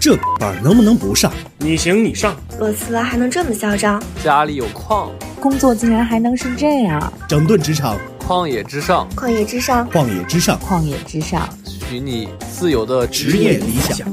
[0.00, 1.32] 这班能不能不上？
[1.58, 2.36] 你行你上。
[2.58, 4.02] 裸辞还能这么嚣张？
[4.22, 7.12] 家里有矿，工作竟然还能是这样？
[7.28, 14.08] 整顿职场，旷野之上，旷野之上，旷野之上，旷野之上，许你自由的职业理想。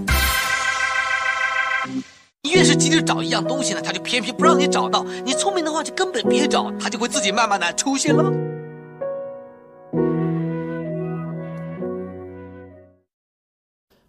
[2.42, 5.06] 你越是急着找一样东西呢，他就偏偏不让你找到。
[5.24, 8.53] 你聪明的话，就根本别找，他就会自己慢慢的出现了。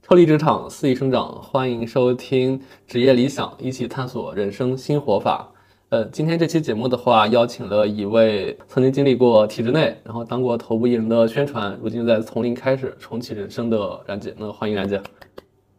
[0.07, 1.41] 脱离职场，肆意生长。
[1.41, 5.51] 欢迎收听职业理想，一起探索人生新活法。
[5.89, 14.35] 呃，今天这期节目的话，邀请了一位曾经经历过体制内，然后当过头部艺人的宣传，如今在从零开始重启人生的冉姐。
[14.37, 15.01] 那欢迎冉姐。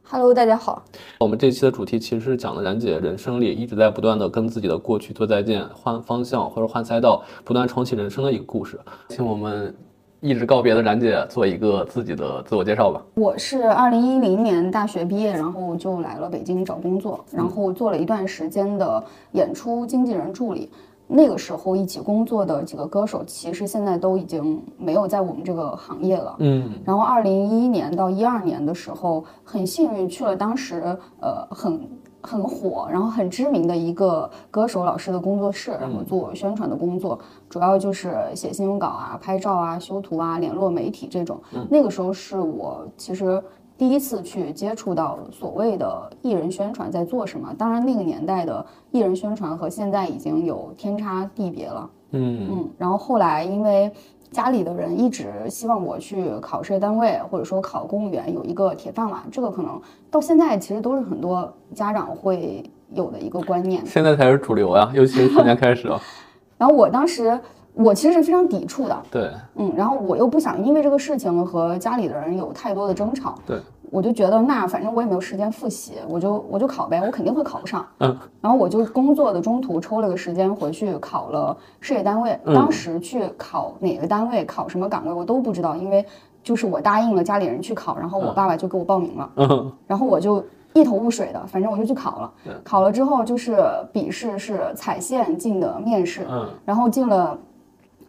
[0.01, 0.83] Hello，大家好。
[1.19, 8.79] 我们这期的主题其实是讲了冉姐人生里一直在不断的跟自己的过去做再见，换方向或者换赛道，不断重启人生的一个故事。
[9.09, 9.75] 请我们
[10.25, 12.99] 一直告别的冉姐做一个自己的自我介绍吧。
[13.13, 20.71] 我是二零一零年大学毕业，然后就来了北京找工作，然后做了一段时间的演出经纪人助理。
[21.07, 26.35] 那个时候一起工作的几个歌手，其实现在都已经没有在我们这个行业了。
[26.39, 31.79] 嗯，然后二零一一年到一二年的时候，很幸运去了当时呃很
[32.25, 41.39] 很火，然后很知名的一个歌手老师的工作室，然后做宣传的工作，主要就是写新闻稿啊、拍照啊、修图啊、联络媒体这种。
[41.69, 43.41] 那个时候是我其实。
[43.77, 51.89] 第一次去接触到所谓的艺人宣传在做什么，当然那个年代的艺人宣传和现在已经有天差地别了。
[52.11, 53.91] 嗯嗯，然后后来因为
[54.35, 62.61] 家里的人一直希望我去考事业单位，或者说考公务员，有一个铁饭碗，这个可能到现在其实都是很多家长会
[62.93, 63.81] 有的一个观念。
[63.85, 65.87] 现在才是主流呀， 尤其是去年开始。
[66.59, 67.39] 然后我当时
[67.73, 73.57] 我其实是非常抵触的，对，嗯，然后我又不想因为这个事情和家里的人有太多的争吵，对，
[73.91, 86.05] 我就觉得那反正我也没有时间复习，我就我就考呗，我肯定会考不上，嗯，然后我就工作的中途抽了个时间回去考了事业单位，嗯当时去考哪个单位考什么岗位我都不知道，因为
[86.43, 90.43] 就是我答应了家里人去考，然后我爸爸就给我报名了，嗯然后我就
[90.73, 92.31] 一头雾水的，反正我就去考了。
[92.63, 93.57] 考了之后就是
[93.93, 97.37] 笔试是踩线进的面试，嗯然后进了。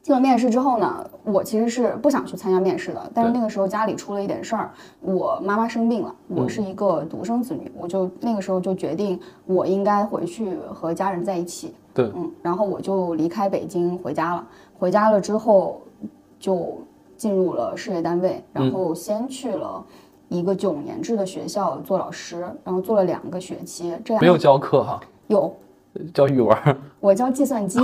[0.06, 14.46] 进了面试之后呢，我其实是不想去参加面试的，但是那个时候家里出了一点事儿，我妈妈生病了，我是一个独生子女，我就那个时候就决定我应该回去和家人在一起，对，嗯，然后我就离开北京回家了。
[14.78, 15.80] 回家了之后，
[16.38, 16.78] 就
[17.16, 19.84] 进入了事业单位，然后先去了
[20.28, 23.92] 一个九年制的学校做老师，然后做了两个学期。
[24.04, 25.52] 这样没有教课哈，有
[26.12, 26.56] 教语文。
[27.00, 27.78] 我教计算机，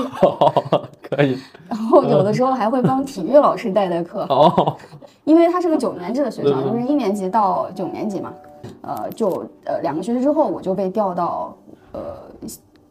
[1.08, 1.38] 可以。
[1.68, 4.76] 然后有的时候还会帮体育老师带带课，哦，
[5.24, 8.32] 因为它是个九年制的学校，嗯就是一年级到九年级嘛。
[8.80, 11.56] 呃，就呃两个学期之后，我就被调到
[11.92, 12.00] 呃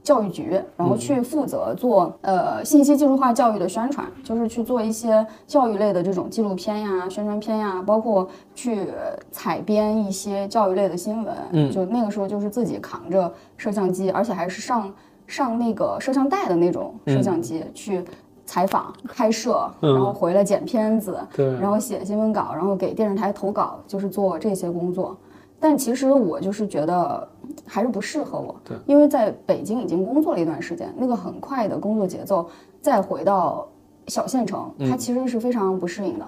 [0.03, 8.87] 教育局，然后去负责做呃信息技术化教育的宣传，就是去做一些教育类的这种纪录片呀、宣传片呀，包括去
[9.31, 11.33] 采编一些教育类的新闻。
[11.51, 14.91] 嗯就那个时候就是自己扛着摄像机，而且还是上
[15.31, 18.03] 上那个摄像带的那种摄像机、去。
[18.43, 25.15] 采访、拍摄，嗯然后回来剪片子，对然后写新闻稿，然后给电视台投稿，就是做这些工作。
[25.57, 32.45] 但其实我就是觉得嗯还是不适合我，对，因为在北京已经工作了一段时间，那个很快的工作节奏，
[32.81, 33.65] 再回到
[34.07, 36.25] 小县城，它其实是非常不适应的。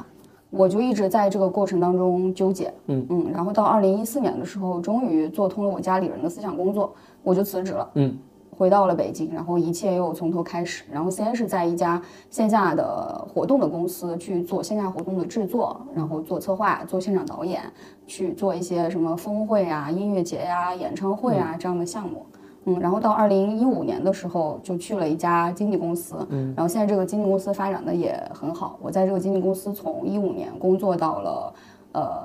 [0.49, 8.15] 我就一直在这个过程当中纠结，嗯嗯，然后到二零一四年的时候，终于做通了我家里人的思想工作，我就辞职了，嗯，
[8.57, 10.83] 回到了北京，然后一切又从头开始。
[10.91, 17.61] 然后先是在一家线下的活动的公司去做线下活动的制作，然后做策划、做现场导演，
[18.05, 22.25] 去做一些什么峰会啊、音乐节呀、演唱会啊这样的项目。
[22.65, 28.79] 嗯，然后到二零一五年的时候，就去了一家经纪公司，嗯，然后现在这个经纪公司发展的也很好。
[28.81, 31.53] 我在这个经纪公司从一五年工作到了，
[31.91, 32.23] 呃，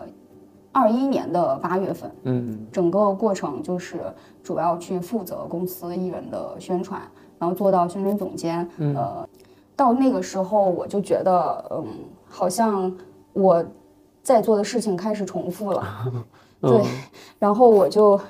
[0.78, 3.98] 二一年的八月份，嗯整个过程就是
[4.42, 7.00] 主要去负责公司艺人的宣传，
[7.38, 8.68] 然后做到宣传总监。
[8.94, 9.28] 呃，
[9.74, 11.84] 到那个时候我就觉得，嗯，
[12.28, 12.92] 好像
[13.32, 13.64] 我
[14.22, 15.84] 在做的事情开始重复了，
[16.62, 16.82] 对，
[17.38, 18.20] 然后我就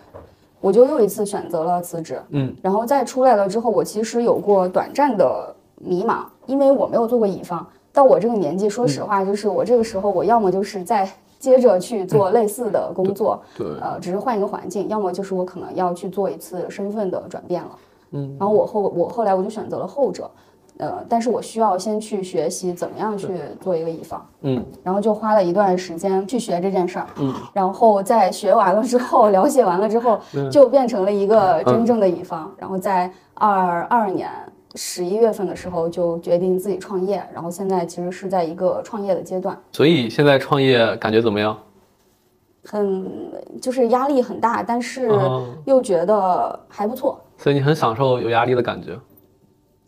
[0.60, 2.20] 我就又一次选择了辞职。
[2.30, 7.66] 嗯，然后再出来了之后，我其实有过短暂的迷茫，因为我没有做过乙方。
[7.92, 11.08] 到我这个年纪，说实话，就是我这个时候，我要么就是在
[11.38, 17.70] 接着去做类似的工作，对呃，只是换一个环境；要么就是我可能要去做一次身份的转变了。
[18.10, 20.30] 嗯，然后我后我后来我就选择了后者。
[20.78, 23.28] 呃，但是我需要先去学习怎么样去
[23.60, 30.20] 做一个乙方，嗯然后就花了一段时间去学这件事儿，嗯，然后在学完了之后，了解完了之后，
[30.52, 34.30] 就变成了一个真正的乙方，然后在二二年。
[34.74, 41.56] 十一月份的时候就决定自己创业，然后现在其实是在一个创业的阶段，所以现在创业感觉怎么样？
[42.64, 43.10] 很
[43.62, 47.18] 就是压力很大，但是哦又觉得还不错。
[47.38, 48.98] 所以你很享受有压力的感觉。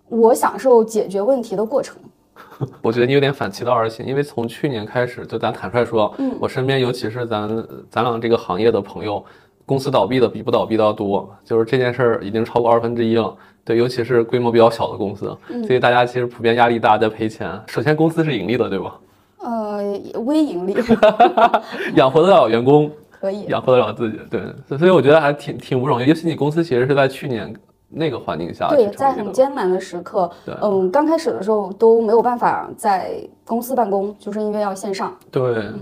[0.09, 1.97] 我享受解决问题的过程。
[2.81, 7.49] 我觉得你有点反其道而行，因为从去年开始，就咱坦率说，嗯我身边尤其是咱
[7.91, 9.23] 咱俩这个行业的朋友，
[9.71, 13.33] 公司倒闭的比不倒闭的要多，就是这件事儿已经超过二分之一了。
[13.65, 17.49] 对，尤其是规模比较小的公司，嗯所以大家其实普遍压力大，在赔钱。
[17.69, 18.99] 首先，公司是盈利的，对吧？
[19.39, 19.81] 呃，
[20.25, 20.75] 微盈利
[21.95, 22.91] 养活得了员工，
[23.21, 23.45] 可以。
[23.45, 26.07] 养活得了自己，对，所以我觉得还挺挺不容易。
[26.07, 27.55] 尤其你公司其实是在去年
[27.89, 30.29] 那个环境下对，在很艰难的时刻，
[30.61, 33.13] 嗯，刚开始的时候都没有办法在
[33.47, 35.17] 公司办公，就是因为要线上。
[35.31, 35.79] 对，嗯，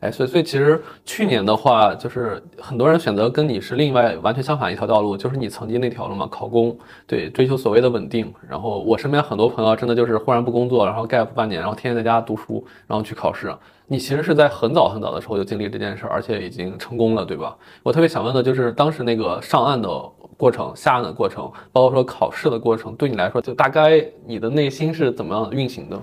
[0.00, 6.76] 哎，所以所以其实去年的话，就是很多人选择跟你是另外完全相反一条道路，就是你曾经那条路嘛，考公，
[7.06, 8.32] 对，追求所谓的稳定。
[8.48, 13.54] 然后我身边很多朋友真的就是忽然不工作，然后 gap 半年，然后天天在家读书，然后去考试。
[13.86, 17.56] 你其实是在很早很早的时候就经历这件事儿，而且已经成功了，对吧？
[17.82, 19.88] 我特别想问的就是当时那个上岸的
[20.36, 26.00] 过程、下岸的过程，包括说考试的过程，对你来说，就大概你的内心是怎么样运行的？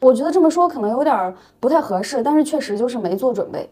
[0.00, 3.68] 我觉得这么说可能有点儿不太合适，但是确实就是没做准备，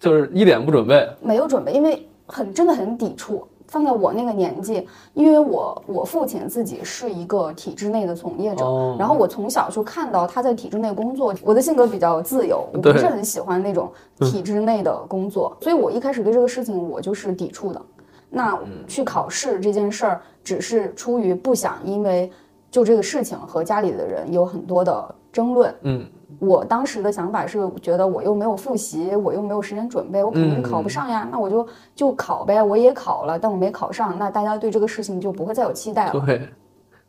[0.00, 3.46] 就是一点不准备，没有准备，因为很真的很抵触。
[3.66, 11.34] 放在我那个年纪，因为我我父亲自己是一个体制内的从业者，哦然后我从小就看到他在体制内工作。
[11.42, 13.90] 我的性格比较自由，我不是很喜欢那种
[14.20, 17.82] 体制内的工作，所以我一开始对这个事情我就是抵触的。
[18.28, 18.56] 那
[18.86, 22.30] 去考试这件事儿，只是出于不想因为
[22.70, 25.74] 就这个事情和家里的人有很多的争论。
[25.82, 26.06] 嗯。
[26.40, 31.26] 我当时的想法是觉得我又没有复习，我又没有时间准备，我肯定是考不上呀。
[31.30, 36.20] 那我就就考呗，我也考了，但我没考上，那大家对这个事情就不会再有期待了。
[36.26, 36.48] 对，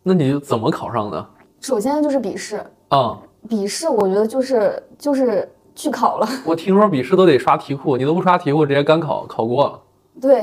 [0.04, 1.26] 那你怎么考上的？
[1.60, 3.20] 首先就是笔试，啊、
[3.50, 9.82] 笔试我觉得就是就是去考了，我听说笔试都得刷题库，你都不刷题库，直接干考考过了。
[10.22, 10.42] 对，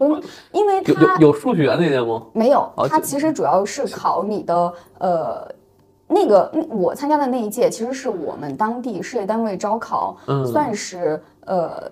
[0.00, 0.20] 我
[0.52, 2.22] 因为有它有有数学那些吗？
[2.32, 5.57] 没有哦，它其实主要是考你的呃。
[6.08, 11.82] 那个那我参加的那一届，其实是我们当地事业单位招考，嗯算是呃，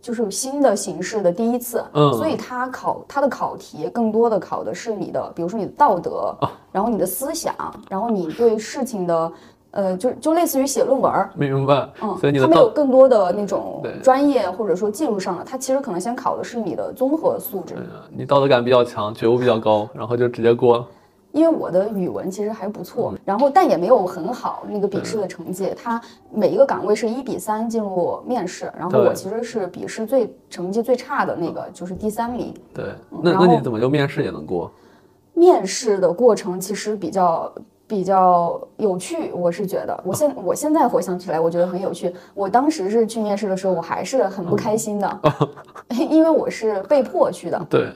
[0.00, 7.54] 就是新的形式的第一次，嗯所以它考它的考题更多的考的是你的，比如说你的道德，哦然后你的思想，
[7.90, 9.32] 然后你对事情的，
[9.72, 11.88] 呃，就就类似于写论文儿，明白。
[12.00, 17.74] 嗯，所以你的它没有更多的那种专业或者说技术上的，它其实可能先考的是你的综合素质。
[18.10, 20.86] 你道德感比较强，觉悟比较高，然后就直接过了。
[21.38, 25.72] 因为我的语文其实还不错，嗯然后但也没有很好那个笔试的成绩。
[25.76, 26.00] 它
[26.32, 32.52] 每一个岗位是一比三进入面试，然后我其实是笔试最成绩最差的那个，就是第三名。
[32.74, 32.86] 对，
[33.22, 34.70] 那那你怎么就面试也能过？
[35.34, 37.52] 面试的过程其实比较
[37.86, 42.12] 比较有趣，我是觉得，我现我现在回想起来，我觉得很有趣。
[42.34, 45.20] 我当时是去面试的时候，我还是很不开心的，
[46.10, 47.66] 因为我是被迫去的。
[47.70, 47.92] 对，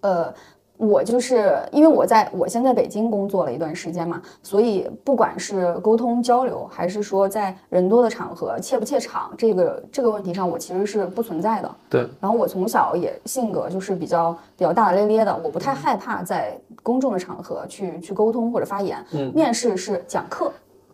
[0.00, 0.32] 呃，
[0.78, 11.70] 我就是因为我在我先在北京工作了一段时间嘛，所以不管是沟通交流，还是说在人多的场合怯不怯场，这个这个问题上，我其实是不存在的。
[11.90, 19.04] 对，然后我从小也性格就是比较比较大大咧咧的，我不太害怕在公众的场合去去沟通或者发言。
[19.12, 20.50] 嗯面试是讲课，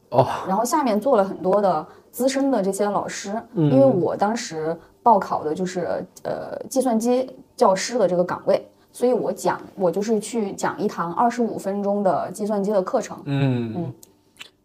[0.08, 13.20] 哦，然后下面做了很多的资深的这些老师，嗯因为我当时报考的就是呃计算机教师的这个岗位，所以我讲我就是去讲一堂二十五分钟的计算机的课程。
[13.24, 13.74] 嗯。
[13.76, 13.92] 嗯。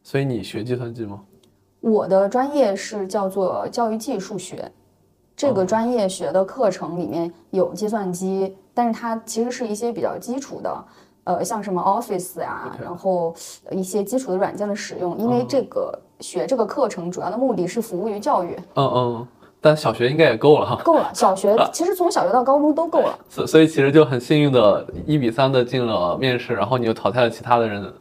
[0.04, 1.20] 所以你学计算机吗？
[1.82, 4.72] 我的专业是叫做教育技术学，
[5.36, 10.86] 这个专业学的课程里面有计算机，但是它其实是一些比较基础的。
[11.26, 19.28] 呃，像什么 Office 呀、OK 然后呃一些基础的软件的使用，因为这个学这个课程主要的目的是服务于教育，嗯嗯，
[19.62, 20.82] 但小学应该也够了哈。
[20.84, 21.12] 够了。
[21.14, 23.20] 小学其实从小学到高中都够了。
[23.30, 27.94] 所所以其实就很幸运的，一比三的进了面试，然后你又淘汰了其他的人，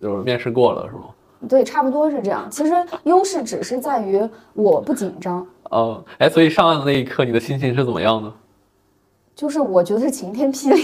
[0.00, 1.02] 就是面试过了，是吗？
[1.48, 2.48] 对，差不多是这样。
[2.50, 2.72] 其实
[3.04, 8.32] 优势只是在于我不紧张，嗯，哎，所以上岸的那一刻，你的心情是怎么样的？
[9.34, 10.82] 就是我觉得是晴天霹雳。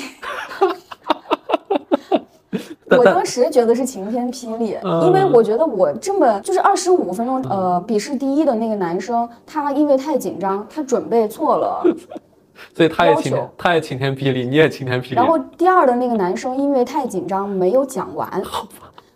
[2.99, 11.83] 我当时觉得是晴天霹雳，嗯因为我觉得我这么就是二十五分钟，呃，笔试第一的那个男生，他因为太紧张，他准备错了
[12.75, 15.17] 所以他也晴他也晴天霹雳，你也晴天霹雳。
[15.17, 18.29] 然后第二的那个男生因为太紧张没有讲完，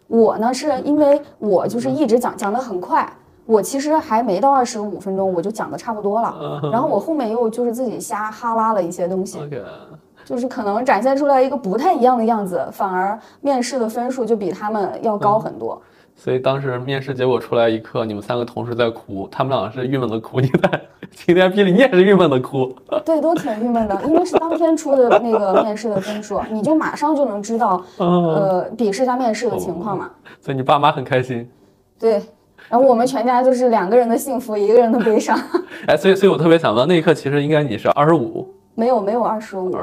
[0.08, 3.08] 我呢是因为我就是一直讲讲的很快，
[3.44, 9.38] 我其实还没到二十五分钟我就讲的差不多了，然后我后面又就是自己瞎哈拉了一些东西
[10.26, 15.80] 就是可能展现出来一个不太一样的样子，反而面试的分数就比他们要高很多。
[16.18, 20.80] 所以当时面试结果出来一刻，你们三个同时在哭，他们两个是郁闷的哭，你在
[21.14, 22.74] 晴天霹雳，你也是郁闷的哭。
[23.04, 30.10] 对，都挺郁闷的，因为是当天出的那个面试的分数，你就马上就能知道，呃，笔试加面试的情况嘛。
[30.40, 31.48] 所以你爸妈很开心。
[31.98, 32.12] 对，
[32.68, 35.38] 然后我们全家就是两个人的幸福，一个人的悲伤。
[35.86, 39.74] 哎，所以所以我特别想问，那一刻其实应该你是二十五，没有没有二十五，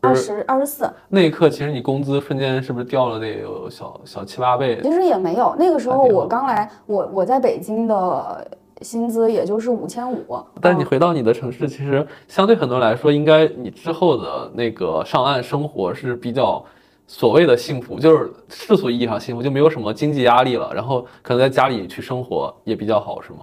[0.00, 4.78] 二十二十四，那一刻其实你工资瞬间是不是掉了得有小小七八倍？
[4.82, 5.56] 其实也没有。
[5.58, 8.46] 那个时候我刚来，我我在北京的
[8.82, 16.62] 薪资也就是五千五，但是你回到你的城市，其实相对很多人来说，应该你之后的那个上岸生活是比较
[17.06, 23.38] 所谓的幸福，就是世俗意义上幸福，就没有什么经济压力了，然后可能在家里去生活也比较好，是吗？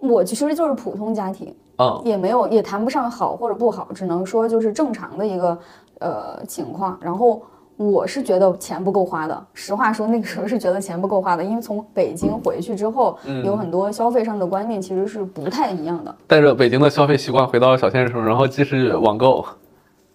[0.00, 5.58] 我其实就是普通家庭，嗯，也没有也谈不上好或者不好，只能说就是正常的一个
[5.98, 6.98] 呃情况。
[7.00, 7.42] 然后
[7.76, 16.14] 我是觉得钱不够花的，实话说那个时候是觉得钱不够花的，因为从北京回去之后，有很多消费上的观念其实是不太一样的。
[16.26, 19.44] 带着北京的消费习惯回到了小县城，然后继续网购。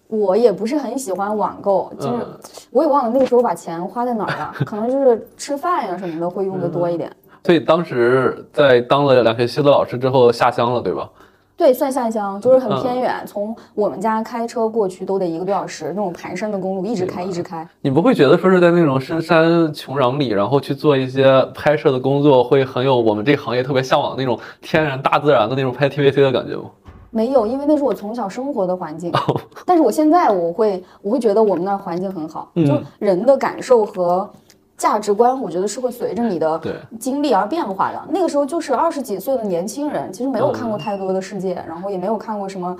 [0.06, 2.38] 我也不是很喜欢网购，就是嗯
[2.70, 7.14] 我也忘了那个时候把钱花在哪儿了， 可能就是吃饭呀什么的会用的多一点。
[7.44, 11.10] 所以当时在当了两学期的老师之后下乡了，对吧？
[11.58, 17.66] 对，算下乡，就是很嗯偏远，从我们家开车过去都得一个多小时，那种盘山的公路一直开一直开。
[17.80, 26.70] 你不会觉得说是在那种深山穷壤里，然后去做一些拍摄的工作，会很有我们这个行业特别向往的那种天然大自然的那种拍 TVC 的感觉吗？
[27.10, 29.10] 没有，因为那是我从小生活的环境。
[29.10, 34.30] 哦但是我现在我会，我会觉得我们那儿环境很好，嗯就人的感受和
[34.78, 36.58] 价值观，我觉得是会随着你的
[37.00, 38.00] 经历而变化的。
[38.10, 42.76] 那个时候就是二十几岁的年轻人，其实没有看过嗯太多的世界，然后也没有看过什么，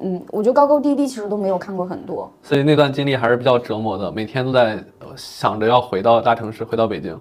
[0.00, 2.28] 嗯，我觉得高高低低其实都没有看过很多。
[2.42, 7.20] 所以那段经历还是比较折磨的，每天都在呃想着要回到大城市，回到北京。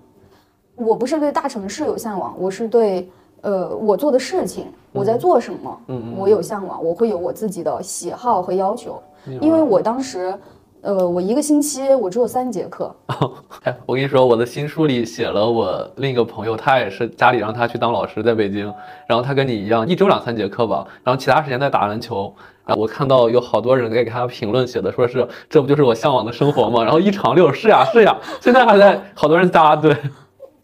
[0.75, 3.11] 我不是对大城市有向往，我是对
[3.41, 8.97] 呃我做的事情，我在做什么，嗯我有向往，我会有我自己的喜好和要求，
[9.41, 10.33] 因为我当时。
[10.81, 12.93] 呃，我一个星期我只有三节课，
[13.63, 18.73] 哎，我跟你说，我的新书里写了我另一个朋友，他也是家里让他去当老师，在北京，
[19.05, 22.33] 然后他跟你一样，一周两三节课吧，然后其他时间在打篮球。
[22.65, 26.83] 然后我看到有好多人给他评论写的，说是这不就是我向往的生活吗？
[26.83, 29.95] 然后一长六是呀是呀，现在还在好多人扎堆，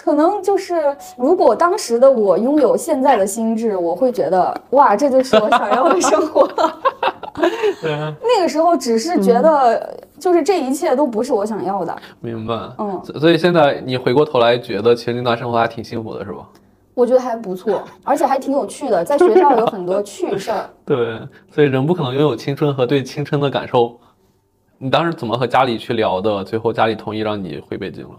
[0.08, 6.50] 可能就是如果当时的我拥有现在的心智，我会觉得哇，这就是我想要的生活。
[7.84, 11.94] 那个时候只是觉得，就是这一切都不是我想要的。
[12.22, 12.54] 明白。
[12.78, 16.48] 嗯，所所以现在你回过头来觉得，其实那段生活还挺幸福的，是吧？
[16.94, 20.70] 我觉得还不错，而且还挺有趣的，在学校有很多趣事儿。
[20.86, 21.20] 对，
[21.52, 24.00] 所以人不可能拥有青春和对青春的感受。
[24.78, 26.46] 你当时怎么和家里去聊的？
[26.46, 28.16] 最后家里同意让你回北京了。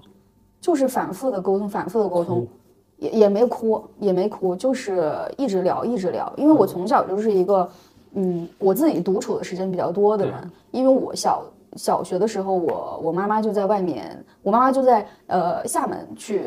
[0.61, 2.47] 就是反复的沟通，反复的沟通，
[2.97, 6.33] 也也没哭，也没哭，就是一直聊，一直聊。
[6.37, 7.69] 因为我从小就是一个，
[8.15, 10.35] 嗯，我自己独处的时间比较多的人。
[10.71, 11.45] 因为我小
[11.77, 16.43] 小学的时候，我我妈妈就在外面，我妈妈就在呃厦门去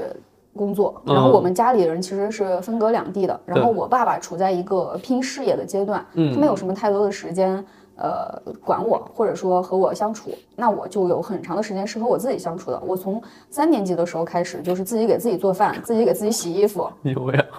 [0.55, 3.39] 工作，然后嗯我们家里人其实是分隔两地的。
[3.45, 7.65] 然后我爸爸处在一个拼事业的阶段，嗯他没有什么太多的时间。
[8.01, 12.81] 呃，管我或者说和我相处，那我就有很长的时间是和我自己相处的。
[12.85, 17.45] 我从三年级的时候开始，就是自己给自己做饭，自己给自己洗衣服，有呀。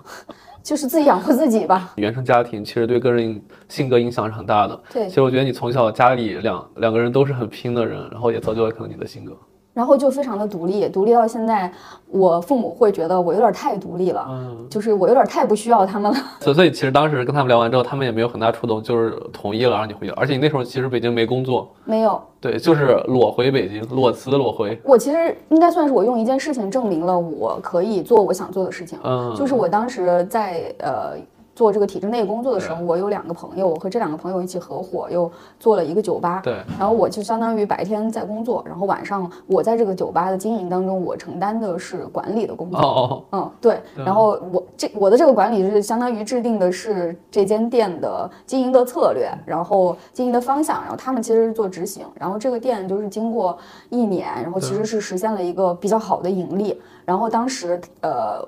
[0.62, 1.92] 就是自己养活自己吧。
[1.98, 4.80] 原生家庭其实对个人性格影响是很大的。
[4.92, 9.36] 对其实我觉得你从小家里两两个人都是很拼的人，然后也造就了可能你的性格。
[9.74, 11.72] 然后就非常的独立，独立到现在，
[12.08, 16.18] 我父母会觉得我有点太独立了，嗯，就是我有点太不需要他们了。
[16.40, 20.12] 所以所以其实当时跟他们聊完之后，他们也没有很大触动，就是同意了让你回去。
[20.12, 24.78] 而且你那时候其实北京没工作，没有，对，就是裸回北京，裸辞裸回。
[24.84, 28.98] 我其实应该算是我用一件事情证明了我可以做我想做的事情。
[29.02, 31.16] 嗯，就是我当时在呃
[31.54, 36.40] 做这个体制内工作的时候，我有两个朋友，我和这两个朋友一起合伙又做了一个酒吧。
[36.42, 42.80] 对，然后我就相当于白天在工作，然后晚上我在这个酒吧的经营当中，我承担的是管理的工作。
[42.80, 43.80] 哦哦，嗯，对。
[43.96, 52.06] 然后我这我的这个管理是相当于制定的是这间店的经营的策略，然后经营的方向，然后他们其实是做执行。
[52.14, 53.56] 然后这个店就是经过
[53.90, 56.80] 一年，然后其实是实现了一个比较好的盈利。
[57.04, 58.46] 然后当时呃，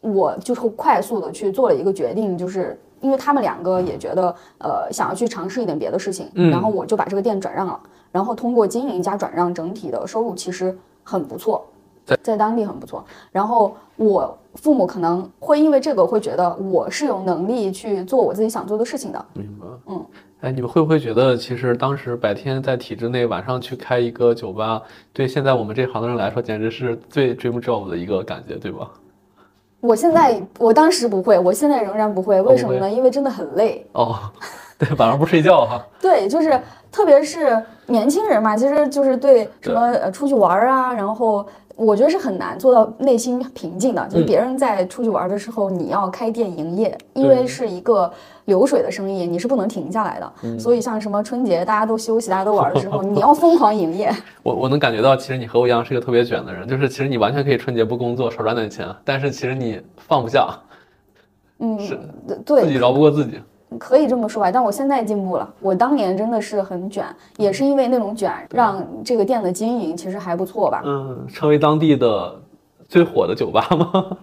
[0.00, 2.78] 我就是快速的去做了一个决定，就是。
[3.02, 7.78] 因为他们两个也觉得呃想要去尝试一点别的事情，嗯然后我就把这个店转让了，
[8.10, 11.64] 然后通过经营加转让，整体的收入其实很不错
[12.06, 13.04] 在，在当地很不错。
[13.30, 19.66] 然后我父母可能会因为这个会觉得我是有能力去做我自己想做的事情的，明白。
[19.88, 20.06] 嗯，
[20.40, 28.90] 哎，你们会不会觉得，其实当时白天在体制内，晚上去开一个酒吧，对现在我们这行的人来说，简直是最 dream job 的一个感觉，对吧？
[29.86, 32.90] 我现在我当时不会，我现在仍然不会，为什么呢？
[32.90, 33.86] 因为真的很累。
[33.92, 34.18] 哦，
[34.78, 35.84] 对，晚上不睡觉哈。
[36.00, 44.04] 对，就是特别是年轻人嘛，其实就是对什么呃出去玩儿啊，然后我觉得是很难做到内心平静的。
[44.08, 48.10] 就是嗯别人在出去玩儿的时候，你要开店营业，因为是一个
[48.46, 50.32] 流水的生意，你是不能停下来的。
[50.42, 54.10] 嗯所以像什么春节大家都休息、大家都玩儿的时候，你要疯狂营业。
[54.42, 60.48] 我我能感觉到，其实你和我一样是个特别卷的人，就是其实你完全可以春节不工作，少赚点钱，但是其实你放不下，
[61.58, 61.98] 嗯，是
[62.44, 63.40] 对，自己饶不过自己。
[63.78, 65.48] 可以这么说吧，但我现在进步了。
[65.60, 67.04] 我当年真的是很卷，
[67.36, 70.82] 也是因为那种卷，让这个店的经营其实还不错吧。
[70.84, 72.34] 嗯，成为当地的
[72.88, 74.16] 最火的酒吧吗？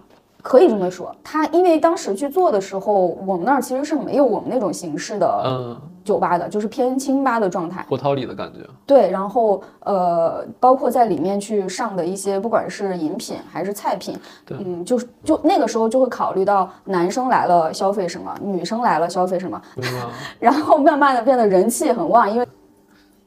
[0.44, 7.82] 可以这么说，他因为当时去做的时候，我们那儿其实是没有我们那种形式的嗯，酒吧的，就是偏清吧的状态。
[7.88, 8.58] 胡桃里的感觉。
[8.84, 20.00] 对，然后呃，包括在里面去上的一些，不管是饮品还是菜品，对嗯，就是就那个时候就会考虑到男生来了消费什么，女生来了消费什么，明白
[20.38, 22.46] 然后慢慢的变得人气很旺，因为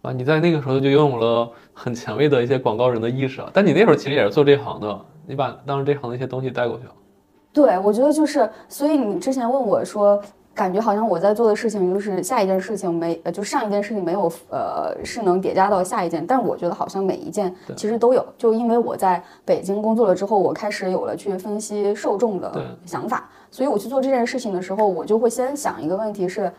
[0.03, 3.49] 啊，你在那个时候就拥有了很前卫的一些广告人的意识啊。
[3.51, 6.91] 但你那时候其实也是做这行的，你把当时这行的一些东西带过去了。
[7.57, 10.21] 对，我觉得就是，所以你之前问我说，
[10.53, 18.23] 感觉好像我在做的事情就是下一件事情没，呃，就上一件事情没有，呃，是能叠加到下一件，但我觉得好像每一件其实都有。
[18.37, 26.51] 就因为我在北京工作了之后，我开始有了去分析受众的想法，所以我去做这件事情的时候，我就会先想一个问题是，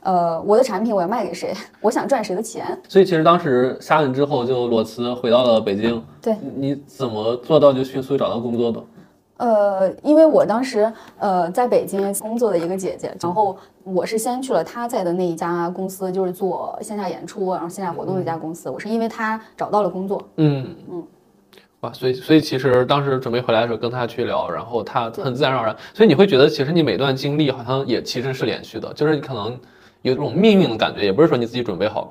[0.00, 1.52] 呃，我的产品我要卖给谁？
[1.82, 2.64] 我想赚谁的钱？
[2.88, 6.02] 所以其实当时下任之后就裸辞回到了北京。
[6.22, 8.82] 对你你怎么做到就迅速找到工作的？
[9.38, 18.70] 呃，因为我当时呃在北京工作的一个姐姐，然后我是先去了她在的那一家公司，就是做线下演出，然后线下活动的一家公司。
[18.70, 21.04] 我是因为她找到了工作，嗯嗯。
[21.80, 29.50] 哇，所以所以其实当时准备回来的时候跟她去聊，然后她很自然而然，所以你会觉得其实你每段经历好像也其实是连续的，就是你可能
[30.00, 32.08] 有这种命运的感觉，也不是说你自己准备好了。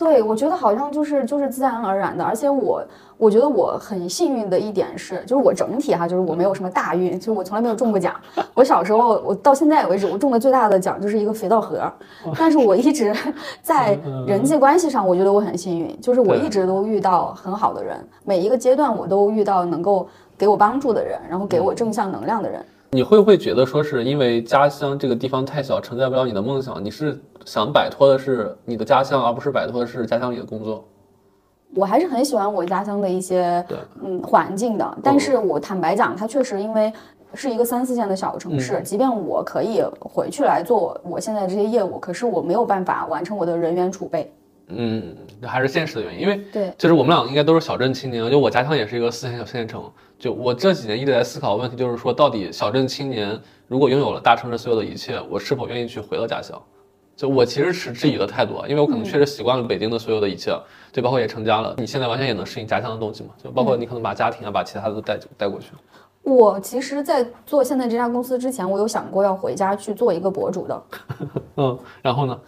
[0.00, 2.82] 对我觉得好像就是就是自然而然的，而且我
[3.18, 8.14] 我觉得我很幸运的一点是，就是我整体哈，就是我没有什么大运，就是我从来没有中过奖。
[8.54, 11.80] 我小时候，我到现在为止，我中的最大的奖就是一个肥皂盒，
[12.38, 13.14] 但是我一直
[13.60, 20.08] 在人际关系上，我觉得我很幸运，就是我一直都遇到很好的人，每一个阶段我都遇到能够
[20.38, 22.64] 给我帮助的人，然后给我正向能量的人。
[22.92, 26.82] 你会不会觉得说是因为家乡这个地方太小，承载不了你的梦想？
[26.84, 30.84] 你是想摆脱的是你的家乡，而不是摆脱的是家乡里的工作？
[31.74, 36.92] 我还是很喜欢我家乡的一些对嗯环境的，但是我坦白讲，它确实因为
[37.34, 44.32] 是一个三四线的小城市，嗯即便我可以回去来做我现在这些业务，可是我没有办法完成我的人员储备。
[44.72, 49.82] 嗯，还是现实的原因，因为对就是我们俩应该都是小镇青年，就我家乡也是一个四线小县城。
[50.18, 56.60] 就我这几年一直在思考问题，就是说到底小镇青年如果拥有了大城市所有的一切，我是否愿意去回到家乡？
[57.20, 60.58] 就我其实持质疑的态度啊，因为我可能确实习惯了北京的所有的一切，
[60.90, 65.72] 就包括也成家了，你现在完全也能适应家乡的东西嘛，就包括你可能把家庭啊，把其他的都带带过去。
[66.22, 70.82] 我其实，在做现在这家公司之前，我有想过要回家去做一个博主的，
[71.58, 72.40] 嗯，然后呢？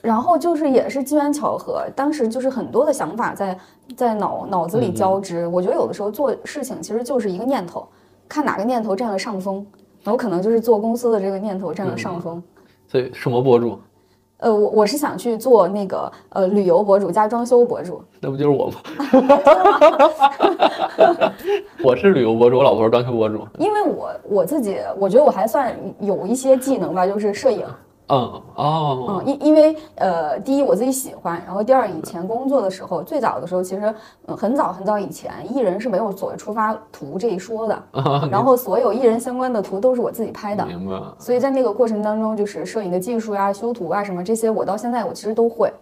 [0.00, 3.58] 然后就是也是机缘巧合，当时就是很多的想法在
[3.94, 5.46] 在脑脑子里交织。
[5.48, 7.86] 我觉得有的时候做事情其实就是一个念头，
[8.26, 9.66] 看哪个念头占了上风，
[10.02, 12.42] 然后可能就是做公司的这个念头占了上风。
[12.88, 13.78] 所以什么博主？
[14.38, 18.74] 呃，我我是想去做那个呃旅游博主加装修博主，那不就是我吗？
[21.82, 23.46] 我是旅游博主，我老婆是装修博主。
[23.58, 27.64] 因为我我自己我觉得我还算有一些技能吧，就是摄影。
[28.08, 33.94] 嗯哦，嗯，因因为呃，第一我自己喜欢，然后第二以前工作的时候，最早的时候其实
[34.26, 40.66] 嗯很早很早以前，艺人是没有所谓出发图这一说的，啊，然后所有艺人相关的图都是我自己拍的。
[40.66, 41.00] 明白。
[41.18, 45.72] 所以在那个过程当中，就是摄影的技术呀、修图啊什么这些，我到现在我其实都会。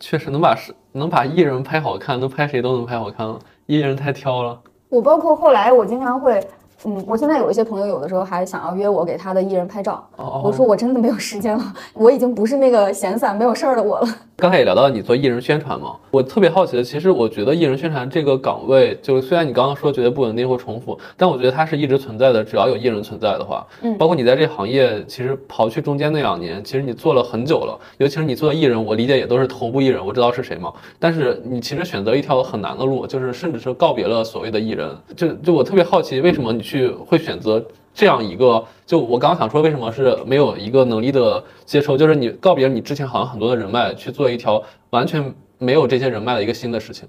[0.00, 3.38] 确实能把是能把艺人拍好看，能拍谁都能拍好看了。
[3.66, 4.60] 艺人太挑了。
[4.88, 6.44] 我包括后来我经常会
[6.84, 14.08] 嗯，我现在有一些朋友，有的时候还想要约我给他的艺人拍照，哦我说我真的没有时间了，我已经不是那个闲散没有事儿的我了。
[14.40, 22.42] 刚才也聊到你做艺人宣传嘛，我特别好奇的，其实我觉得艺人宣传这个岗位，就是虽然你刚刚说觉得不稳定或重复，但我觉得它是一直存在的。
[22.42, 27.78] 只要有艺人存在的话，嗯包括你在这行业，其实刨去中间那两年，其实你做了很久了。
[27.98, 30.72] 尤其是你做的艺人，我理解也都是头部艺人，我知道是谁嘛。
[30.98, 34.90] 但是你其实选择一条很难的路，就是甚至是告别了所谓的艺人。
[35.14, 37.62] 就就我特别好奇，为什么你去会选择
[38.00, 38.64] 这样一个？
[38.86, 41.98] 就我刚刚想说，为什么是没有一个能力的接受？
[41.98, 47.06] 就是你告别你之前好像很多的人脉，去做一条完全没有这些人脉的一个新的事情。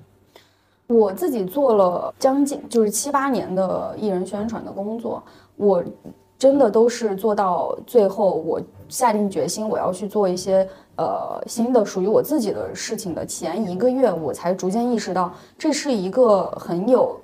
[0.87, 5.23] 我自己做了将近就是七八年的艺人宣传的工作，
[5.55, 5.81] 我
[6.37, 17.17] 真的都是做到最后，我下定决心我要去做一些呃新的属于我自己的事情的前一个月，我才逐渐意识到这是一个很有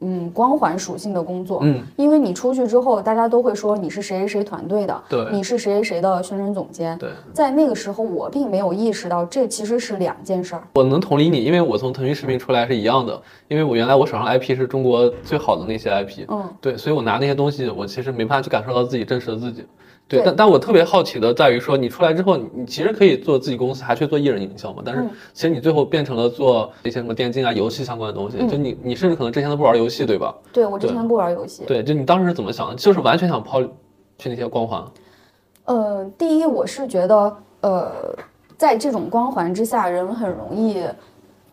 [0.00, 1.60] 嗯光环属性的工作。
[1.62, 6.96] 嗯，因为你出去之后，大家都会说你是谁谁谁团队的，对你是谁谁谁的宣传总监。
[6.98, 10.62] 对，在那个时候，我并没有意识到这其实是两件事儿。
[10.74, 19.64] 我能同理你，因为我从腾讯视频出来是一样的，因为我原来我手上 IP 是中国最好的那些 IP，嗯，对，所以我拿那些东西，我其实没办法去感受到自己真实的自己。
[20.10, 24.82] 对，但但我特别好奇的在于说，你出来之后，你你其实可以做自己公司，还去做艺人营销嘛？
[24.84, 30.34] 但是嗯其实你最后变成了做一些什么电竞啊、游戏相关的东西，嗯就你你甚至可能之前都不玩游戏，对吧？
[30.52, 31.62] 对我之前不玩游戏。
[31.64, 32.74] 对，就你当时是怎么想的？
[32.74, 34.84] 就是完全想抛去那些光环。
[35.66, 37.92] 呃，第一，我是觉得，呃，
[38.56, 40.82] 在这种光环之下，人很容易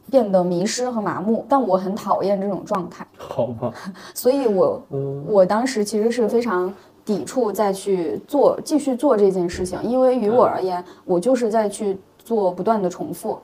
[0.09, 3.71] 变得迷失和麻木，但我很讨厌这种状态，好吧，
[4.15, 6.73] 所以我嗯我当时其实是非常
[7.07, 13.39] 抵触再去做继续做这件事情，因为于我而言，我就是在去做不断的重复。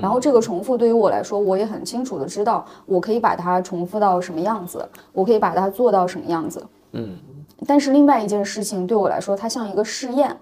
[0.00, 6.66] 然后这个重复对于我来说，我也很清楚的知道，我可以把它重复到什么样子，我可以把它做到什么样子。
[6.92, 7.18] 嗯，
[7.66, 10.34] 但是另外一件事情对我来说，它像一个试验，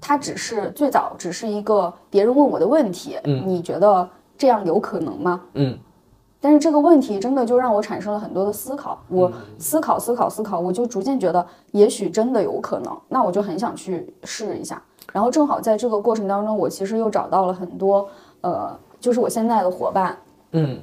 [0.00, 5.40] 它只是最早只是一个别人问我的问题，嗯你觉得这样有可能吗？
[5.54, 5.78] 嗯，
[6.40, 14.80] 但是这个问题真的就让我产生了很多的思考，我思考思考思考，我就逐渐觉得也许真的有可能，那我就很想去试一下。
[15.12, 18.08] 然后正好在这个过程当中，我其实又找到了很多
[18.42, 20.16] 呃，就是我现在的伙伴，
[20.52, 20.78] 嗯，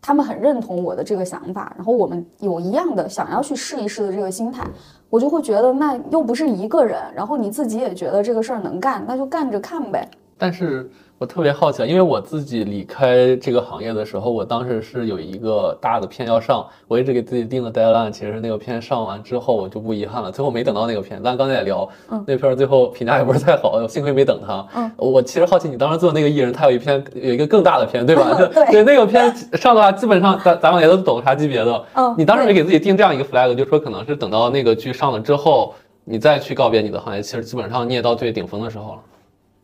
[0.00, 4.64] 他们很认同我的这个想法，然后我们有一样的想要去试一试的这个心态，
[5.10, 10.08] 我就会觉得那又不是一个人，然后你自己也觉得这个事儿能干，那就干着看呗。
[10.38, 21.22] 但是我特别好奇，啊，因为我自己离开这个行业的时候，我当时是有一个大的片要上，我一直给自己定的 deadline，其实那个片上完之后我就不遗憾了，最后没等到那个片。
[21.22, 24.66] 咱刚才也聊，嗯那片儿最后评价也不是太好，幸亏没等它。
[24.74, 28.34] 嗯，我其实好奇你当时做那个艺人，他有一篇有一个更大的片，对吧？
[28.72, 31.84] 对那个片上的话，基本上咱咱们也都懂啥级别的。
[31.94, 35.74] 嗯你当时没给自己定这样一个 flag，就说可能是等到那个剧上了之后，
[36.04, 38.98] 你再去告别你的行业，其实基本上你也到最顶峰的时候了。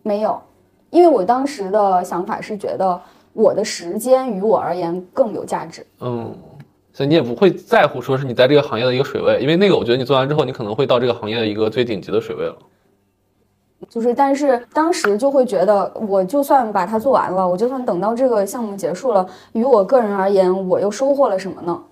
[0.03, 0.41] 没有，
[0.91, 3.01] 因为我当时的想法是觉得
[3.33, 5.87] 我的时间于我而言更有价值。
[6.01, 6.35] 嗯，
[6.93, 12.57] 所以你也不会在乎说是你在这个行业的一个水位，因为那个我觉得你做完之后，你可能会到这个行业的一个最顶级的水位了。
[13.89, 21.83] 就是，但是当时就会觉得，我就算把它做完了，我就算等到这个项目结束了，于我个人而言，我又收获了什么呢？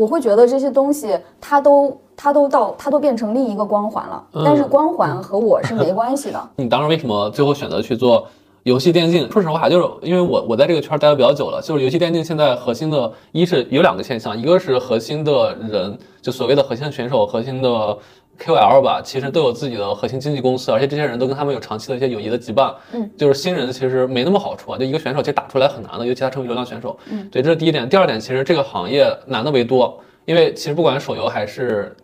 [0.00, 6.42] 我会觉得这些东西，它都它都到它都变成另一个光环了，但是光环和我是没关系的。
[6.56, 8.26] 你当时为什么最后选择去做
[8.62, 9.30] 游戏电竞？
[9.30, 17.98] 说实话，就是因为我我在这个圈儿待的比较久了，就是游戏电竞现在核心的一是有两个现象，一个是核心的人，就所谓的核心选手、核心的
[18.42, 22.74] KOL 吧，其实都有自己的核心经纪公司，而且这些人都跟他们有长期的一些友谊的羁绊。
[22.92, 26.98] 嗯，就是新人其实没那么好处啊，就一个选手其实打出来很难的，尤其他成为流量选手。
[27.10, 27.86] 嗯，对，这是第一点。
[27.86, 31.94] 第二点，其实这个行业难的为多，因为其实不管手游还是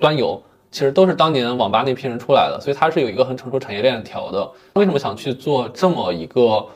[0.00, 4.50] 端游，其实都是当年网吧那批人出来的，所以它是有一个很成熟产业链条的。
[4.74, 6.66] 为什么想去做这么一个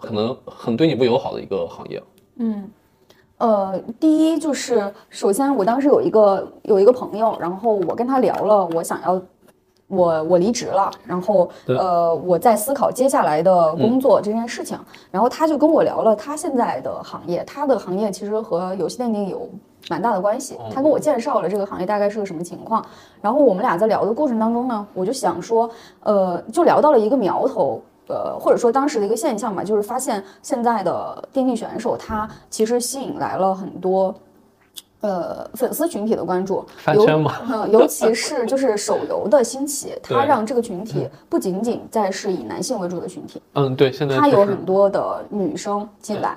[0.00, 2.02] 可能很对你不友好的一个行业？
[2.38, 2.70] 嗯，
[3.40, 9.20] 呃，第一就是，首先我当时有一个有一个朋友，然后我跟他聊了，我想要。
[9.92, 14.78] 我我离职了，然后呃，我在思考接下来的工作这件事情，
[15.10, 19.50] 然后他就跟我聊了他现在的行业，他的行业其实和游戏电竞有
[19.88, 22.86] 蛮大的关系，他跟我介绍了这个行业大概是个什么情况，
[23.20, 25.68] 然后我们俩在聊的过程当中呢，我就想说，
[26.04, 34.14] 呃，就聊到了一个苗头，呃，或者说当时的一个现象嘛，就是发现现在的电竞选手他其实吸引来了很多。
[35.02, 36.62] 呃，粉丝群体的关注，
[36.94, 46.36] 尤呃，尤其是就是手游的兴起，它让这个群体不仅仅再是以男性为主的群体，嗯，对，现在它有很多的女生进来，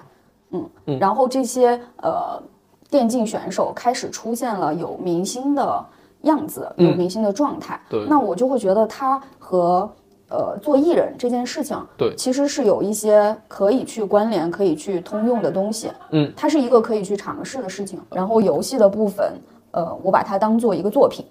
[0.51, 2.41] 嗯，然后这些呃
[2.89, 5.85] 电竞选手开始出现了有明星的
[6.21, 8.05] 样子，有明星的状态，对。
[8.07, 9.91] 那我就会觉得他和
[10.33, 18.01] 呃做艺人这件事情，对其实是有一些可以去关联、可以去通用的东西，嗯，它是一个可以去尝试的事情。
[18.11, 19.31] 然后游戏的部分，
[19.71, 21.23] 呃，我把它当做一个作品。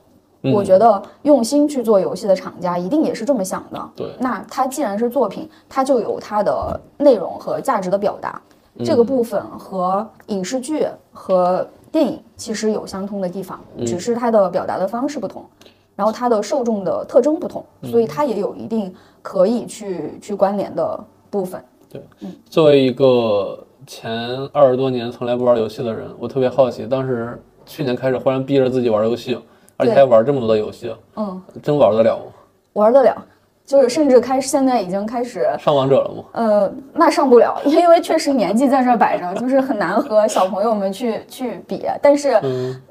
[0.45, 3.91] 嗯我觉得用心去做游戏的厂家一定也是这么想的。
[3.95, 8.43] 对那它既然是作品，它就有它的内容和价值的表达。
[8.85, 15.45] 这个部分和影视剧和电影其实有相通的地方，只是它的表达的方式不同，
[15.95, 20.99] 然后它的受众的特征不同，所以它也有一定可以去去关联的
[21.31, 21.63] 部分。
[21.89, 22.03] 对
[22.49, 29.39] 作为一个前二十多年从来不玩游戏的人，我特别好奇，当时去年开始忽然逼着自己玩游戏，
[29.77, 32.25] 而且还玩这么多的游戏，嗯，真玩得了吗？
[32.73, 33.25] 玩得了，
[33.73, 36.25] 就是甚至开始现在已经开始上王者了吗？
[36.33, 41.87] 呃，那上不了，因为确实年纪在这儿摆着，就是很难和小朋友们去去比。
[42.03, 42.39] 但是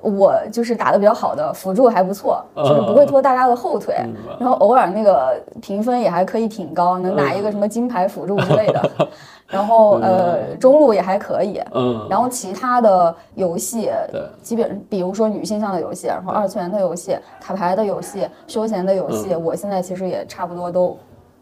[0.02, 3.94] 我就是打的比较好的，辅助还不错，就是不会拖大家的后腿。
[4.39, 8.82] 然后偶尔那个评分也还可以挺高，能拿一个什么金牌辅助之类的。
[9.52, 11.62] 然后呃，中路也还可以。
[11.74, 20.98] 嗯，然后其他的游戏，对基本比如说女性向的游戏，然后二次元的游戏、卡牌的游戏、休闲的游戏，嗯我现在其实也差不多都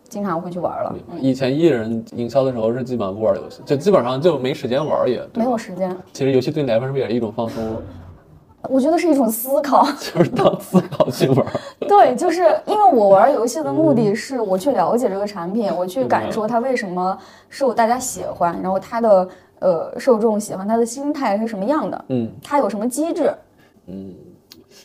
[0.10, 0.96] 经常会去玩了。
[1.12, 5.22] 嗯以前艺人营销的时候是基本上不玩游戏，就基本上就没时间玩也。
[5.36, 7.64] 没有时间，其实游戏对你来说是不是也是一种放松？
[8.64, 9.88] 我觉得是一种思考。
[10.00, 11.46] 就是当思考去玩。
[11.88, 17.18] 对，就是因为我玩游戏的目嗯的是我去了解这个产品，我去感受它为什么
[17.50, 19.28] 受大家喜欢，然后它的
[19.60, 23.34] 呃受众喜欢它的心态是什么样的，嗯，它有什么机制。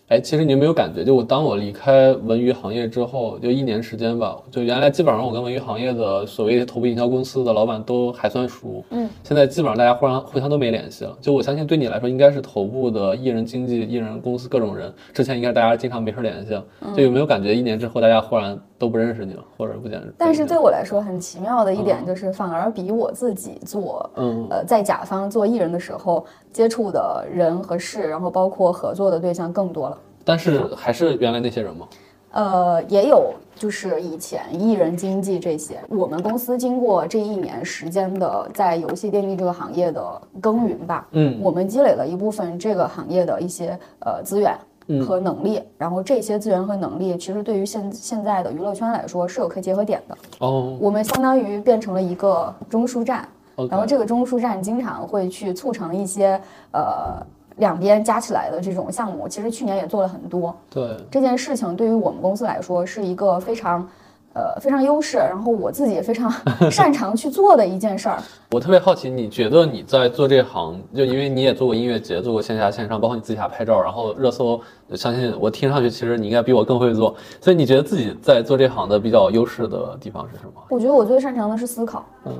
[0.08, 11.16] 哎，其实你有没有感觉，就我当我离开文娱行业之后，就一年时间吧，就原来基本上我跟文娱行业的所谓头部营销公司的老板都还算熟，嗯，现在基本上大家忽然互相都没联系了。
[11.22, 16.60] 就我相信对你来说，应该是头部的艺人经纪、艺人公司各种人，之前应该大家经常没事联系。
[16.94, 20.02] 就有没有感觉一年之后大家忽然都不认识你了，或者不见？
[20.18, 29.98] 但是对我来说很奇妙的一点就是，反而比我自己做，嗯呃，在甲方做艺人的时候接触的人和事，然后包括合作的对象更多了。
[30.24, 31.86] 但是还是原来那些人吗？
[32.32, 41.38] 呃，也有就是以前艺人经纪这些，我们公司经过这一年时间的在游戏电竞这个行业的耕耘吧，嗯。
[41.40, 44.58] 我们积累了一部分这个行业的一些呃资源
[45.06, 50.18] 和能力，然后这些资源和能力，其实对于现现在的娱乐圈来说是有可结合点的。
[50.40, 50.76] 哦。
[50.80, 53.28] 我们相当于变成了一个中枢站，
[53.70, 56.40] 然后这个中枢站经常会去促成一些
[56.72, 57.24] 呃
[57.56, 59.28] 两边加起来的这种项目。
[59.28, 63.88] 其实去年也做了很多，对，这件事情对于我们公司来说是一个非常
[64.34, 66.32] 呃非常优势，然后我自己也非常
[66.70, 68.18] 擅长去做的一件事儿。
[68.50, 74.60] 我特别好奇，你觉得你在做这行，就因为你也做过音乐节，做过线下线上，包括你自己还拍照，然后热搜，
[74.94, 80.62] 相信我听上去其实你应该比我更会做，所以你觉得自己在做这行的比较优势的地方是什么？
[80.70, 82.04] 我觉得我最擅长的是思考。
[82.24, 82.32] 嗯，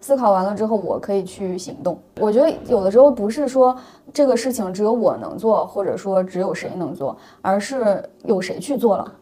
[0.00, 1.98] 思考完了之后，我可以去行动。
[2.18, 3.76] 我觉得有的时候不是说
[4.12, 9.12] 这个事情只有我能做，或者说只有谁能做，而是有谁去做了。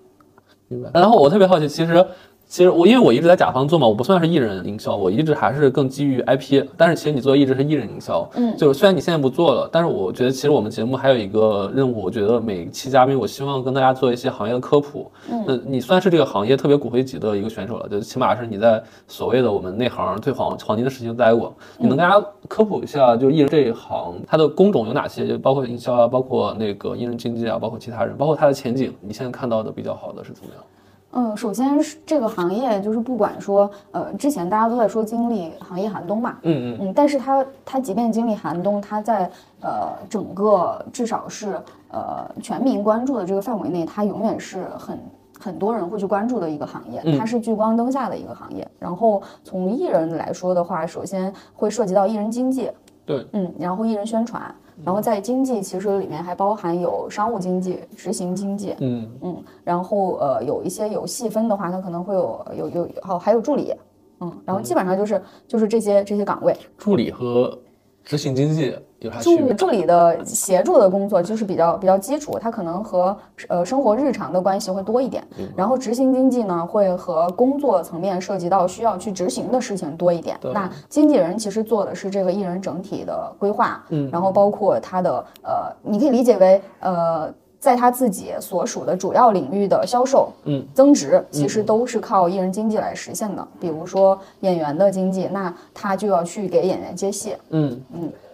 [0.68, 0.90] 明白。
[0.94, 2.06] 然后我特别好奇，其实
[2.48, 6.66] 其实我因为我一直在甲方做嘛，我不算是艺人营销，我一直还是更基于 IP。
[6.78, 15.10] 但是其实你做的一直是艺人营销，嗯就是虽然你现在不做了，但是我觉得其实我们节目还有一个任务，我觉得每期嘉宾，我希望跟大家做一些行业的科普。
[15.30, 25.28] 嗯那你算是这个行业特别骨灰级的一个选手了，就起码是你在所谓的我们内行最黄黄金的时期待过，你能跟大家科普一下，就是艺人这一行它的工种有哪些？
[25.28, 30.64] 就包括营销啊，包括那个艺人经纪啊，包括其他人，包括它的前景，你现在看到的比较好的是怎么样？
[31.12, 36.78] 嗯，首先是这个行业，就是不管说，呃，之前大家都在说经历行业寒冬嘛，嗯嗯。
[36.82, 39.30] 嗯，但是它它即便经历寒冬，它在
[39.62, 41.58] 呃整个至少是
[41.90, 44.98] 呃全民关注的这个范围内，它永远是很
[45.40, 48.68] 很多人会去关注的一个行业，它是聚光灯下的一个行业。
[48.78, 52.70] 然后从艺人来说的话，首先会涉及到艺人经济，
[53.06, 63.74] 对，嗯，然后艺人宣传，然后在经济其实里面还包含有商务经济、执行经济，嗯嗯，然后呃有一些有细分的话，它可能会有有有好还有助理，
[64.20, 67.58] 嗯，然后基本上就是就是这些这些岗位，助理和
[68.04, 68.74] 执行经济？
[69.20, 73.16] 助助理的协助的工作就是比较比较基础，它可能和
[73.48, 75.22] 呃生活日常的关系会多一点。
[75.56, 80.38] 然后执行经济呢，会和工作层面涉及到需要去执行的事情多一点。
[80.52, 87.32] 那经纪人其实做的是这个艺人整体的规划，嗯，然后包括他的呃，你可以理解为呃。
[87.60, 93.44] 在他自己所属的主要领域的销售，嗯，增值其实都是靠艺人经济来实现的。
[93.58, 97.80] 比如说演员的经济，那他就要去给演员接戏，嗯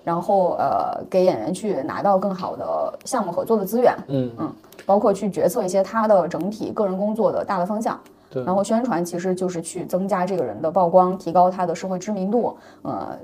[0.04, 4.30] 然后呃给演员去拿到更好的项目合作的资源，嗯。
[4.38, 4.52] 嗯，
[4.86, 7.98] 包括去决策一些他的整体个人工作的大的方向。
[8.30, 8.44] 对。
[8.44, 13.16] 然后宣传其实就是去增加这个人的曝光，提高他的社会知名度，呃，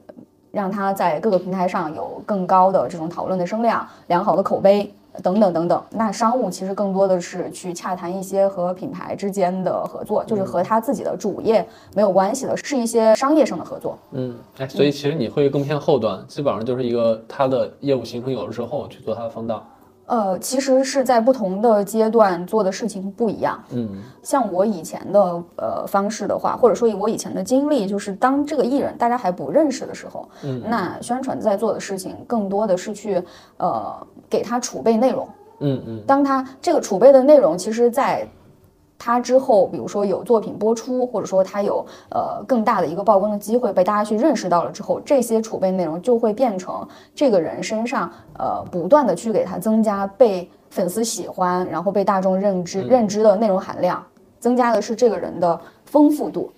[0.50, 4.92] 让他在各个平台上有更高的这种讨论的声量、良好的口碑
[5.22, 5.82] 等等等等。
[5.90, 13.98] 那商务其实更多的是去洽谈一些和品牌之间的合作，就是和他自己的主业没有关系的，是一些商业上的合作。
[14.12, 19.62] 嗯，哎，所以其实你会更偏后端，基本上就是一个他的业务形成有了之后去做他的放大。
[20.06, 23.62] 呃，其实是在不同的阶段做的事情不一样。
[23.70, 25.20] 嗯像我以前的
[25.56, 33.22] 呃方式的话，或者说以我以前的经历，就是当这个艺人大家还不认识的时候，嗯那宣传在做的事情更多的是去
[33.58, 35.28] 呃给他储备内容。
[35.58, 38.26] 嗯嗯当他这个储备的内容，其实在
[38.96, 54.02] 他之后，比如说有作品播出，或者说他有呃更大的一个曝光的机会被大家去认识到了之后，这些储备内容就会变成这个人身上呃不断的去给他增加被粉丝喜欢，然后被大众认知、认知的内容含量，
[54.38, 56.50] 增加的是这个人的丰富度。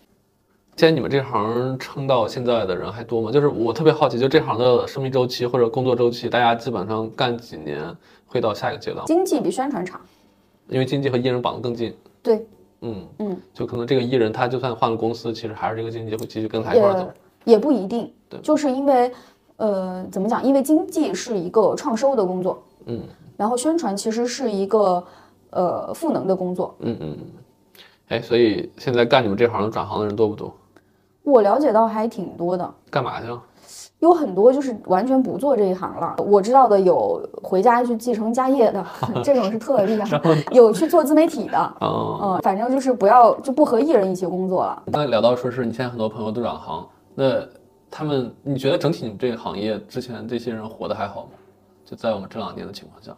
[0.75, 3.31] 既然你们这行撑到现在的人还多吗？
[3.31, 7.95] 就是我特别好奇，就这行的生命周期或者工作周期，大家基本上干几年
[8.27, 9.05] 会到下一个阶段？
[9.07, 10.01] 经济比宣传长，
[10.69, 11.95] 因为经济和艺人绑得更近。
[12.23, 12.47] 对，
[12.81, 17.11] 嗯嗯，就可能这个艺人他就算换了公司，其实还是这个经济会继续跟他一块儿走。
[17.45, 19.13] 也不一定对，就是因为
[19.57, 20.43] 呃怎么讲？
[20.43, 23.03] 因为经济是一个创收的工作，嗯
[23.37, 25.05] 然后宣传其实是一个
[25.51, 26.75] 呃赋能的工作。
[26.79, 27.27] 嗯嗯嗯。
[28.09, 30.55] 哎，所以现在干你们这行的转行的人多不多？
[31.23, 33.43] 我了解到还挺多的，干嘛去了？
[34.01, 36.17] 有很多就是完全不做这一行了。
[36.19, 38.85] 我知道的有回家去继承家业的，
[39.23, 40.21] 这种是特厉害。
[40.51, 44.83] 有去做自媒体的，哦，嗯，反正就是不要就不和艺人一起工作了。
[44.91, 47.47] 刚才聊到说是你现在很多朋友都转行，那
[47.89, 51.29] 他们你觉得整体你们这个行业之前这些人活得还好吗？
[51.85, 53.15] 就在我们这两年的情况下，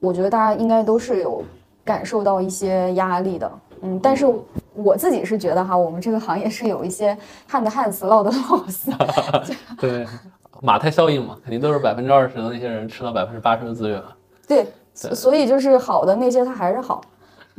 [0.00, 1.44] 我觉得大家应该都是有
[1.84, 4.26] 感受到一些压力的，嗯，但是
[4.74, 8.92] 我自己是觉得哈，我们这个行业是有一些旱的旱死，涝的涝死，
[9.80, 10.06] 对，
[10.60, 14.02] 马太效应嘛，肯定都是百分之二十的那些人吃了百分之八十的资源。
[14.46, 17.00] 对，所以就是好的那些它还是好，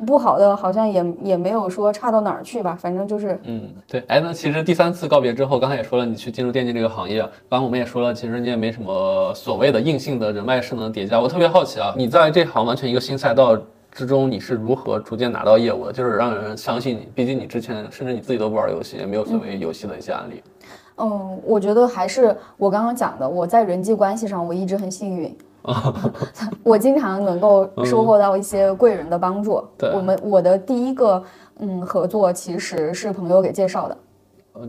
[0.05, 11.19] 不好的好像也也没有说差到哪儿去吧，反正就是嗯，对，哎，那其实第三次告别之后，刚才也说了，你去进入电竞这个行业，刚刚我们也说了，其实你也没什么所谓的硬性的人脉势能叠加。
[11.19, 13.57] 我特别好奇啊，你在这行完全一个新赛道
[13.95, 15.93] 之中，你是如何逐渐拿到业务的？
[15.93, 20.43] 就是让人相信你，毕竟你之前甚至你自己都不玩游戏，也没有所谓游戏的一些案例。
[20.97, 25.33] 嗯，我觉得还是我刚刚讲的，我在人际关系上我一直很幸运，
[26.61, 29.63] 我经常能够收获到一些贵人的帮助。
[29.77, 31.23] 对我们我的第一个
[31.59, 33.99] 嗯合作其实是朋友给介绍的，呃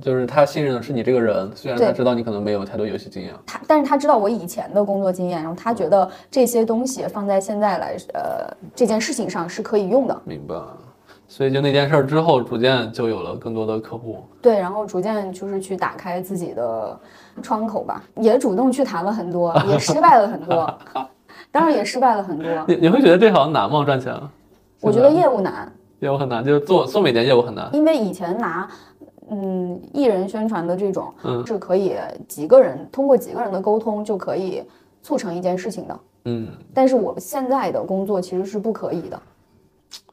[0.03, 3.33] 就是他信任的是你这个人，虽然他知道你可能没有太多游戏经验。
[3.46, 10.20] 他但是他知道我以前的工作经验，然后他觉得这些东西放在现在来呃这件事情上是可以用的。
[10.25, 10.55] 明白。
[11.29, 14.25] 所以就那件事儿之后，逐渐就有了更多的客户。
[14.40, 16.96] 对，然后逐渐就是去打开自己的
[17.42, 20.72] 窗口吧，也主动去谈了很多，也失败了很多，
[21.51, 22.46] 当然也失败了很多。
[22.68, 23.85] 你你会觉得这行难吗？
[23.85, 24.14] 赚钱？
[24.81, 27.68] 我觉得业务难，业务很难，就是做做每件业务很难。
[27.72, 28.68] 因为以前拿
[29.31, 31.47] 嗯艺人宣传的这种嗯。
[31.47, 31.95] 是可以
[32.29, 34.62] 几个人通过几个人的沟通就可以
[35.03, 36.49] 促成一件事情的，嗯。
[36.75, 39.21] 但是我们现在的工作其实是不可以的，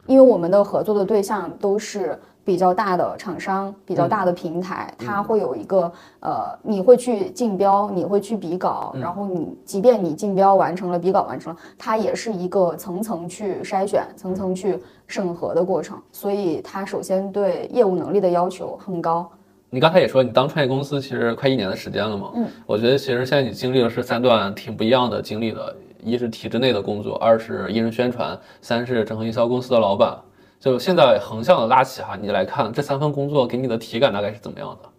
[0.08, 14.78] 因为我们的合作的对象都是比较大的厂商、比较大的平台，它会有一个呃，你会去竞标，你会去比稿，然后你即便你竞标完成了，比稿完成了，它也是一个层层去筛选、层层去
[15.08, 19.30] 审核的过程，所以它首先对业务能力的要求很高。
[19.70, 22.32] 你刚才也说，你当创业公司其实快一年的时间了嘛。
[22.36, 30.16] 嗯，我觉得其实现在你经历的是三段挺不一样的经历的，一是体制内的工作，二是艺人宣传，三是整合营销公司的老板。
[30.64, 34.90] 就现在横向的拉起哈，你来看这三份工作给你的体感大概是怎么样的？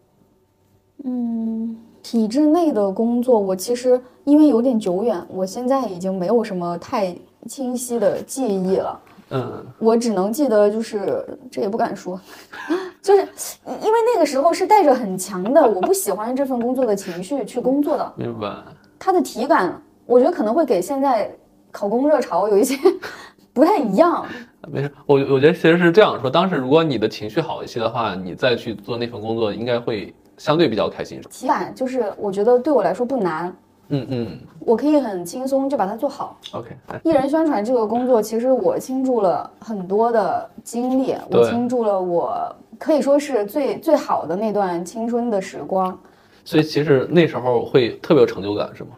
[1.04, 7.16] 嗯，体制内的工作，我其实因为有点久远，我现在已经没有什么太
[7.48, 9.00] 清晰的记忆了。
[9.30, 12.20] 嗯，我只能记得，就是这也不敢说，
[13.00, 18.54] 就是因为那个时候是带着很强的我不喜欢这份工作的情绪去工作的，明白。
[18.98, 21.34] 他的体感，我觉得可能会给现在
[21.70, 22.76] 考公热潮有一些
[23.54, 24.26] 不太一样。
[24.70, 31.20] 没事，我我觉得其实是这样说，当时如果你的情绪好一些的话，你再去做那份工作，应该会相对比较开心。
[31.30, 33.54] 体感就是我觉得对我来说不难，
[33.88, 36.38] 嗯嗯我可以很轻松就把它做好。
[36.52, 45.96] ，OK，哎艺人宣传这个工作，其实我倾注了很多的精力，我倾注了我可以说是最最好的那段青春的时光。
[46.44, 48.90] 所以其实那时候会特别有成就感，是吗？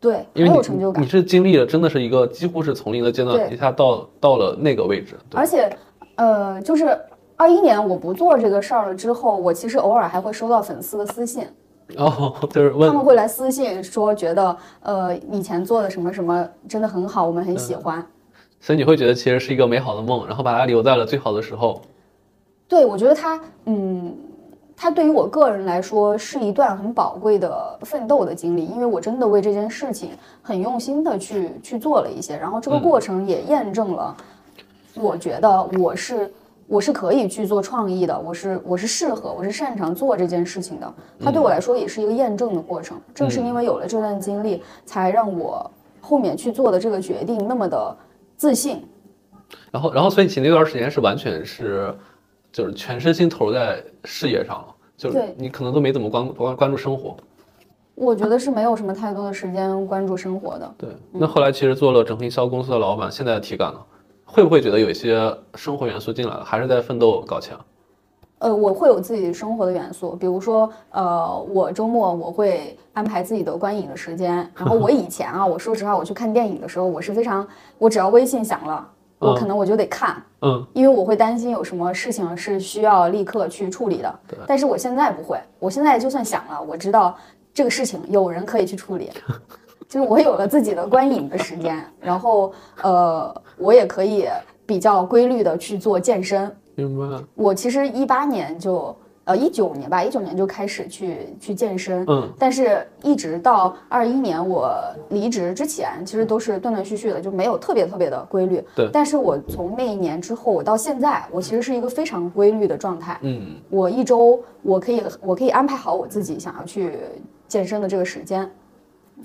[0.00, 1.06] 对，因为你很有成就感你。
[1.06, 5.14] 是经历了真的是一个几乎是从零的阶段，一下到到了那个位置。
[5.34, 5.70] 而且，
[6.16, 6.98] 呃，就是
[7.36, 11.46] 二一年我不做这个事儿了之后，我其实偶尔还会收到粉丝的私信，
[11.96, 18.04] 哦， 就是问他们会来私信说觉得呃以前做的什么什么真的很好，我们很喜欢。
[18.58, 21.80] 所以你会觉得其实是一个美好的梦，然后把它留在了最好的时候。
[22.68, 24.14] 对，我觉得它，嗯，
[24.82, 34.16] 他对于我个人来说是一段很宝贵的奋斗的经历，因为我真的为这件事情很用心的去去做了一些，然后这个过程也验证了，
[34.94, 36.32] 我觉得我是
[36.66, 40.90] 我是可以去做创意的，我是我是适合，我是擅长做这件事情的。
[41.22, 45.70] 它对我来说也是一个验证的过程，正是因为有了这段经历，才让我
[46.00, 47.94] 后面去做的这个决定那么的
[48.38, 48.82] 自信。
[49.70, 51.94] 然后，然后，所以其实那段时间是完全是，
[52.52, 57.16] 就是全身心投入在事业上了，就是你可能都没怎么关关关注生活。
[57.94, 60.74] 我觉得是没有什么太多的时间关注生活的。
[60.78, 63.78] 对，那后来其实做了整合营销公司的老板，现在的体感呢，
[64.24, 67.54] 会不会觉得有一些生活元素进来了，还是在奋斗搞钱？
[68.38, 74.36] 呃，我会有自己生活的元素，比如说，呃，我周末我会安排自己的观影的时间。
[74.56, 77.46] 然后我以前啊，我说实话，我去看电影的时候，我是非常，
[77.76, 78.88] 我只要微信响了，
[79.18, 80.22] 我可能我就得看，嗯，
[80.72, 84.20] 因为我会担心有什么事情是需要立刻去处理的。
[84.46, 87.16] 但是我现在不会，我现在就算想了，我知道
[87.52, 89.10] 这个事情有人可以去处理，
[89.88, 94.26] 就是我有了自己的观影的时间，然后呃，我也可以
[94.64, 96.50] 比较规律的去做健身。
[96.76, 97.22] 明白。
[97.34, 98.96] 我其实一八年就
[99.30, 104.74] 呃一九年吧，一九年就开始去去健身，嗯，但是一直到二一年我
[105.10, 108.60] 离职之前，其实都是断断续续的，就没有特别特别的规律。
[108.74, 113.16] 对但是我从那一年之后，我到现在，我其实是一个非常规律的状态。
[113.22, 116.98] 嗯，我一周我可以我可以安排好我自己想要去
[117.46, 118.50] 健身的这个时间。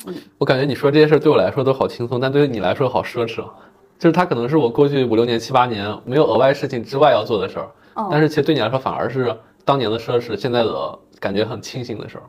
[0.06, 3.42] 嗯我感觉你说这些事儿对我来说都好轻松，但对于你来说好奢侈。
[3.42, 3.50] 啊。
[3.98, 9.34] 就是它可能是我过去五六年、七八年没有额外事情之外要做的事儿，嗯但是其实对你来说反而是
[9.66, 12.24] 当年的奢侈，现在的感觉很庆幸的事儿。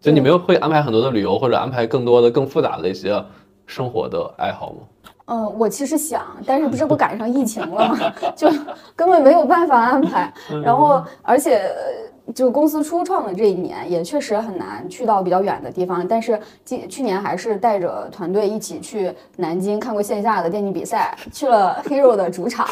[0.00, 3.22] 就你没有会安排很多的旅游，或者安排更多的更复杂的一些
[3.66, 4.78] 生活的爱好吗？
[5.26, 8.12] 嗯，我其实想，但是不是不赶上疫情了吗？
[8.34, 8.48] 就
[8.96, 10.32] 根本没有办法安排。
[10.64, 16.06] 然后，而且呃就公司初创的这一年，也确实很难去到比较远的地方。
[16.06, 22.66] 但是今去年还是带着团队一起去南京看过线下的电竞比赛，去了 Hero 的主场。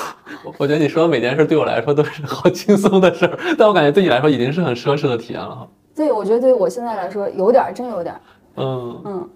[0.45, 5.69] 我我觉得你说的每件事对我来说都是好轻松的事儿， 但我感觉对你来说已经是很奢侈的体验了哈。
[5.95, 8.21] 对，我觉得对我现在来说有点儿，真有点儿。
[8.57, 9.29] 嗯嗯，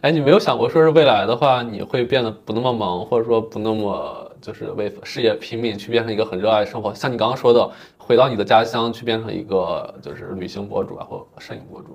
[0.00, 7.70] 哎，你没有想过说是未来的话，你会变得不那么忙，或者说不那么就是为事业拼命，去变成一个很热爱生活，像你刚刚说的，
[8.06, 11.88] 回到你的家乡去变成一个就是旅行博主啊，或摄影博主。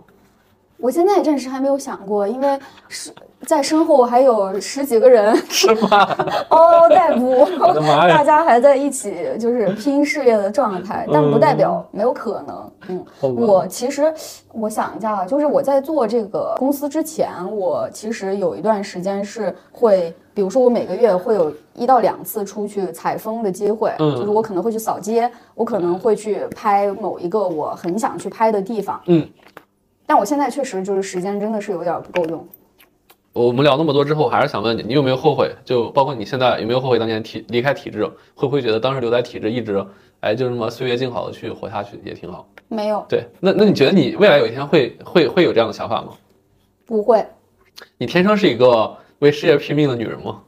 [0.77, 2.59] 我现在暂时还没有想过，因为
[2.89, 3.13] 是
[3.45, 5.89] 在身后还有十几个人是吗？
[6.49, 7.45] 嗷嗷待哺，
[8.09, 12.71] 大家还在一起就是拼事业的状态，但不代表没有可能。
[12.89, 13.05] 嗯，
[13.35, 14.11] 我其实
[14.53, 29.01] 我想一下啊，就是我在做这个公司之前，我其实有一段时间是会，比如说我每个月会有一到两次出去采风的机会，嗯就是我可能会去扫街，我可能会去拍某一个我很想去拍的地方。
[29.07, 29.27] 嗯，
[30.05, 32.47] 但我现在确实就是时间真的是有点不够用。
[33.33, 35.49] 我们聊那么多之后，还是想问你，你有没有后悔？
[35.63, 38.05] 就包括你现在有没有后悔当年体离开体制？
[38.35, 39.85] 会不会觉得当时留在体制一直，
[40.19, 42.45] 哎，就这么岁月静好的去活下去也挺好？
[42.67, 46.09] 没有，对，那那你觉得你未来有一天会会会有这样的想法吗？
[46.85, 47.25] 不会。
[47.97, 50.41] 你天生是一个为事业拼命的女人吗？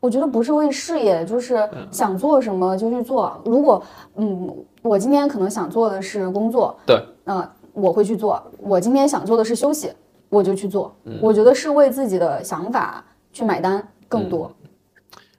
[0.00, 3.40] 我觉得不是为事业，就是想做什么就去做。
[3.44, 3.82] 如果
[4.16, 4.52] 嗯，
[4.82, 8.42] 我今天可能想做的是工作，对，那、我会去做。
[8.58, 9.90] 我今天想做的是休息，
[10.28, 10.94] 我就去做。
[11.20, 14.50] 我觉得是为自己的想法去买单更多。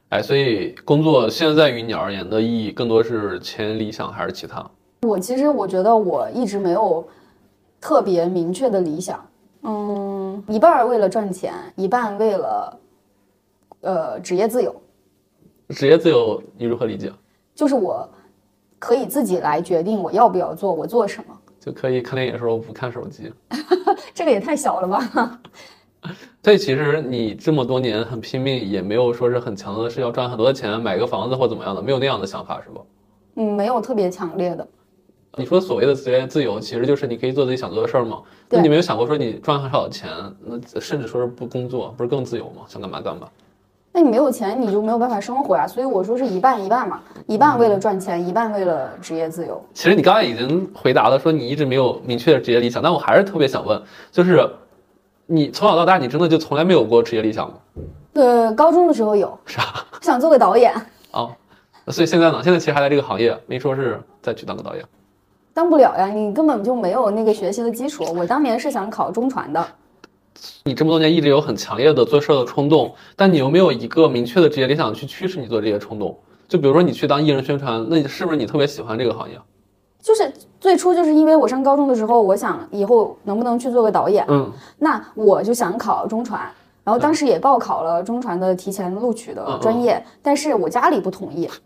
[0.09, 4.65] 哎，所以工作现在于你而言的意义更多是钱、理想还是其他？
[5.01, 7.05] 我其实我觉得我一直没有
[7.81, 9.23] 特别明确的理想，
[9.69, 12.79] 嗯，一半儿为了赚钱，一半为了
[13.81, 14.73] 呃职业自由。
[15.69, 17.11] 职业自由你如何理解？
[17.53, 18.09] 就是我
[18.79, 21.37] 可以自己来决定我要不要做，我做什么。
[21.59, 23.29] 就可以看电影的时候不看手机。
[24.15, 25.39] 这个也太小了吧？
[26.41, 32.81] 所以其实你这么多年很拼命，也没有说是很强的是要赚很多的钱买个房子或怎么样的，没有那样的想法是吧？
[33.35, 34.65] 嗯，没有特别强烈的。
[35.37, 38.21] 你说所谓的职业自由，其实就是你可以做自己想做的事儿嘛。
[38.49, 40.09] 那你没有想过说你赚很少的钱，
[40.43, 42.63] 那甚至说是不工作，不是更自由吗？
[42.67, 43.27] 想干嘛干嘛。
[43.91, 45.67] 那你没有钱，你就没有办法生活呀。
[45.67, 49.63] 所以我说是一半一半嘛，一半为了赚钱，一半为了职业自由。
[49.73, 53.79] 其实你刚才已经回答了，说你一直没有明确的职业理想，但我还是特别想问，
[54.11, 54.43] 就是
[55.27, 57.55] 你从小到大，你真的就从来没有过职业理想吗？
[58.13, 59.61] 呃，高中的时候有，啥？
[60.01, 60.73] 想做个导演，
[61.11, 61.31] 哦，
[61.87, 62.41] 所以现在呢？
[62.43, 64.83] 现在其实还在这个行业，没说是再去当个导演。
[65.57, 68.05] 当不了呀，你根本就没有那个学习的基础。
[68.15, 69.67] 我当年是想考中传的，
[70.65, 76.15] 你这么多年一直有很强烈的做事的冲动，但你又没有一个明确的职业理想去驱使你做这些冲动。
[76.47, 79.35] 就比如说你去当艺人宣传，那你是不是你特别喜欢这个行业？
[79.99, 86.39] 就是最初就是因为我上高中的时候，我想以后能不能去做个导演，嗯，那我就想考中传，
[86.83, 91.49] 然后当时也报考了中传的提前录取的专业，但是我家里不同意。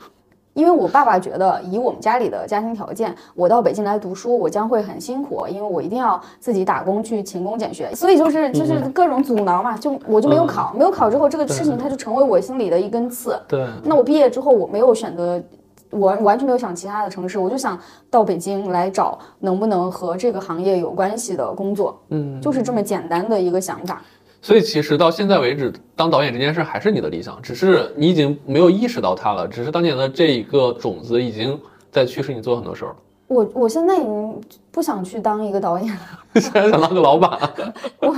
[0.53, 13.39] 因为我爸爸觉得，以我们家里的家庭条件，我到北京来读书，我将会很辛苦，因为我一定要自己打工去勤工俭学，所以就是就是各种阻挠嘛，就我就没有考，没有考之后，这个事情它就成为我心里的一根刺。
[13.47, 13.65] 对。
[13.83, 15.41] 那我毕业之后，我没有选择，
[15.89, 17.79] 我完全没有想其他的城市，我就想
[18.09, 24.01] 到北京来找能不能和这个行业有关系的工作，嗯，就是这么简单的一个想法。
[24.41, 29.47] 所以其实到现在为止，当导演这件事还是你的理想，只是你已经没有意识到它了。
[29.47, 31.59] 只是当年的这一个种子已经
[31.91, 32.95] 在驱使你做很多事儿了。
[33.27, 36.01] 我我现在已经不想去当一个导演了，
[36.41, 37.39] 现在想当个老板。
[38.01, 38.13] 我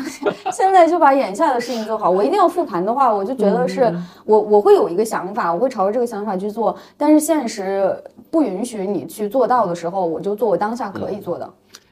[0.51, 2.09] 现在就把眼下的事情做好。
[2.09, 3.93] 我一定要复盘的话，我就觉得是
[4.25, 6.75] 我我会有一个想法，我会朝着这个想法去做。
[6.97, 7.95] 但是现实
[8.31, 11.47] 不允许你去做到的时候，我就做我当下可以做的。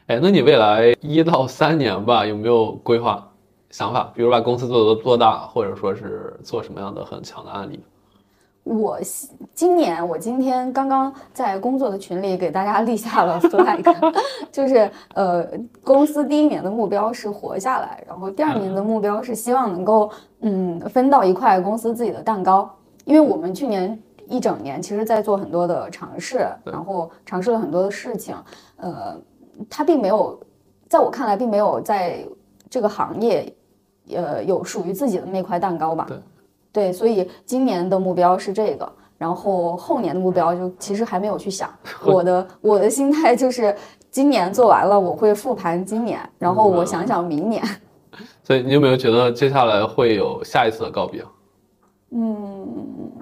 [0.08, 3.28] 哎，那你未来一到三年吧，有没有规划？
[3.72, 7.84] 想法，比如把公司做做做大，或者说是做什么样的很强的案例。
[8.64, 9.00] 我
[9.56, 14.14] 今年，我今天刚刚在工作的群里给大家立下了 flag，
[14.52, 15.44] 就是呃，
[15.84, 20.12] 公司第一年的目标是活下来，然后第二年的目标是希望能够
[20.42, 22.70] 嗯分到一块公司自己的蛋糕。
[23.04, 28.36] 因为我们去年一整年其实在做很多的尝试，然后尝试了很多的事情，
[28.76, 29.20] 呃，
[29.68, 30.40] 它并没有，
[30.88, 32.24] 在我看来并没有在
[32.70, 33.52] 这个行业。
[34.10, 36.06] 呃，有属于自己的那块蛋糕吧？
[36.08, 36.18] 对，
[36.72, 41.70] 对，所以今年的目标是这个，然后后年的目标就其实还没有去想。
[42.06, 43.76] 我的我的心态就是
[44.10, 47.64] 今年做完了，我会复盘今年，然后我想想明年。
[48.44, 51.24] 所以你有没有觉得接下来会有下一次的告别？
[52.10, 52.68] 嗯，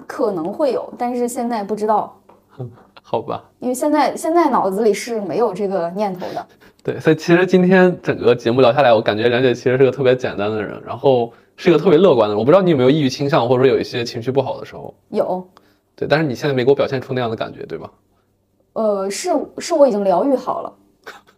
[0.06, 2.16] 可能会有，但是现在不知道。
[3.02, 6.46] 好吧，因为现在现在脑子里是没有这个念头的。
[6.82, 12.38] 对，所以其实今天整个节目聊下来，我感觉梁姐其实是个特别简单的人，然后是一个特别乐观的人。
[12.38, 14.94] 我不知道你有没有抑郁倾向，或者说有一些情绪不好的时候。
[15.10, 15.46] 有。
[15.94, 17.90] 对，但是你现在没给我表现出那样的感觉，对吧？
[18.72, 20.72] 呃，是是我已经疗愈好了。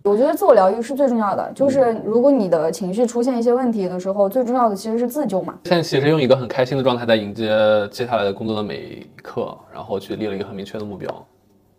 [0.04, 5.58] 我觉得自我疗愈是最重要的，就是如果你的情绪出现一些问题的时候，最重要的其实是自救嘛。
[5.64, 7.48] 现在其实用一个很开心的状态在迎接
[7.90, 11.26] 接下来的工作的每一刻，然后去立了一个很明确的目标。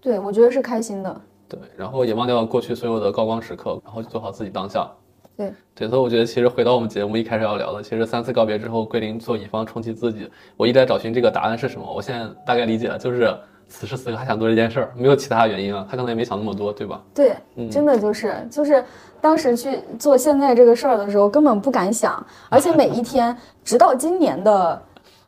[0.01, 1.21] 对，我觉得是开心的。
[1.53, 4.89] 对，然后也忘掉过去所有的高光时刻，然后做好自己当下。
[5.35, 11.91] 对对，所以我觉得其实回到我们节目一开始要聊的，其实三次告别之后，桂林做乙方重启自己，我一直在找寻这个答案是什么。
[11.91, 13.35] 我现在大概理解了，就是
[13.67, 15.85] 此时此刻还想做这件事儿，没有其他原因啊。
[15.89, 17.01] 他可能也没想那么多，对吧？
[17.15, 17.35] 对，
[17.71, 18.83] 真的就是就是
[19.19, 24.79] 当时去做现在这个事儿的时候，根本不敢想，而且每一天，直到今年的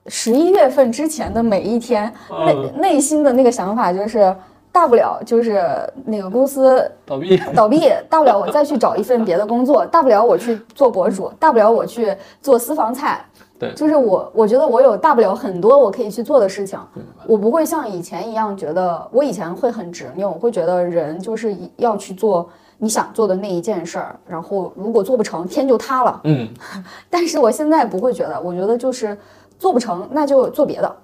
[0.06, 2.14] 十一月份之前的每一天，
[2.46, 4.36] 内内心的那个想法就是。
[4.76, 5.64] 大不了就是
[6.04, 13.26] 那个公司倒闭，倒闭，大不了我再去找一份别的工作，大不了我去做博主，大不了我去做私房菜。
[13.58, 16.78] 对，就是我，我觉得我有大不了很多我可以去做的事情，
[17.26, 26.20] 我不会像以前一样觉得，我以前会很执拗，会觉得人就是要去做你想做的那一件事儿，然后如果做不成，天就塌了。
[26.26, 26.50] 嗯，
[27.10, 29.18] 但是我现在不会觉得，我觉得就是
[29.58, 30.96] 做不成，那就做别的。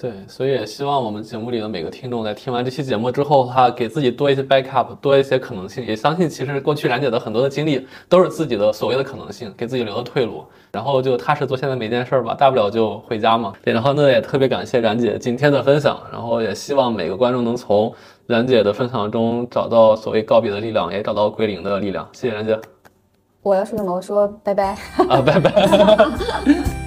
[0.00, 5.84] 对，所以也希望我们节目里的每个听众在听完这期节目之后，他给自己多一些 backup，多一些可能性。
[5.84, 10.42] 也相信其实过去冉姐的很多的经历都是自己的所谓的可能性，给自己留的退路，
[10.72, 13.52] 然后就踏实做现在每件事儿吧，大不了就回家嘛。
[13.62, 17.92] 对，然后呢也特别感谢冉姐今天的分享，然后也希望每个观众能从
[18.26, 22.08] 冉姐的分享中找到所谓告别的力量，也找到归零的力量。
[22.12, 22.58] 谢谢冉姐。
[23.42, 23.94] 我要说什么？
[23.94, 24.78] 我说拜拜。
[25.10, 26.79] 啊，拜拜。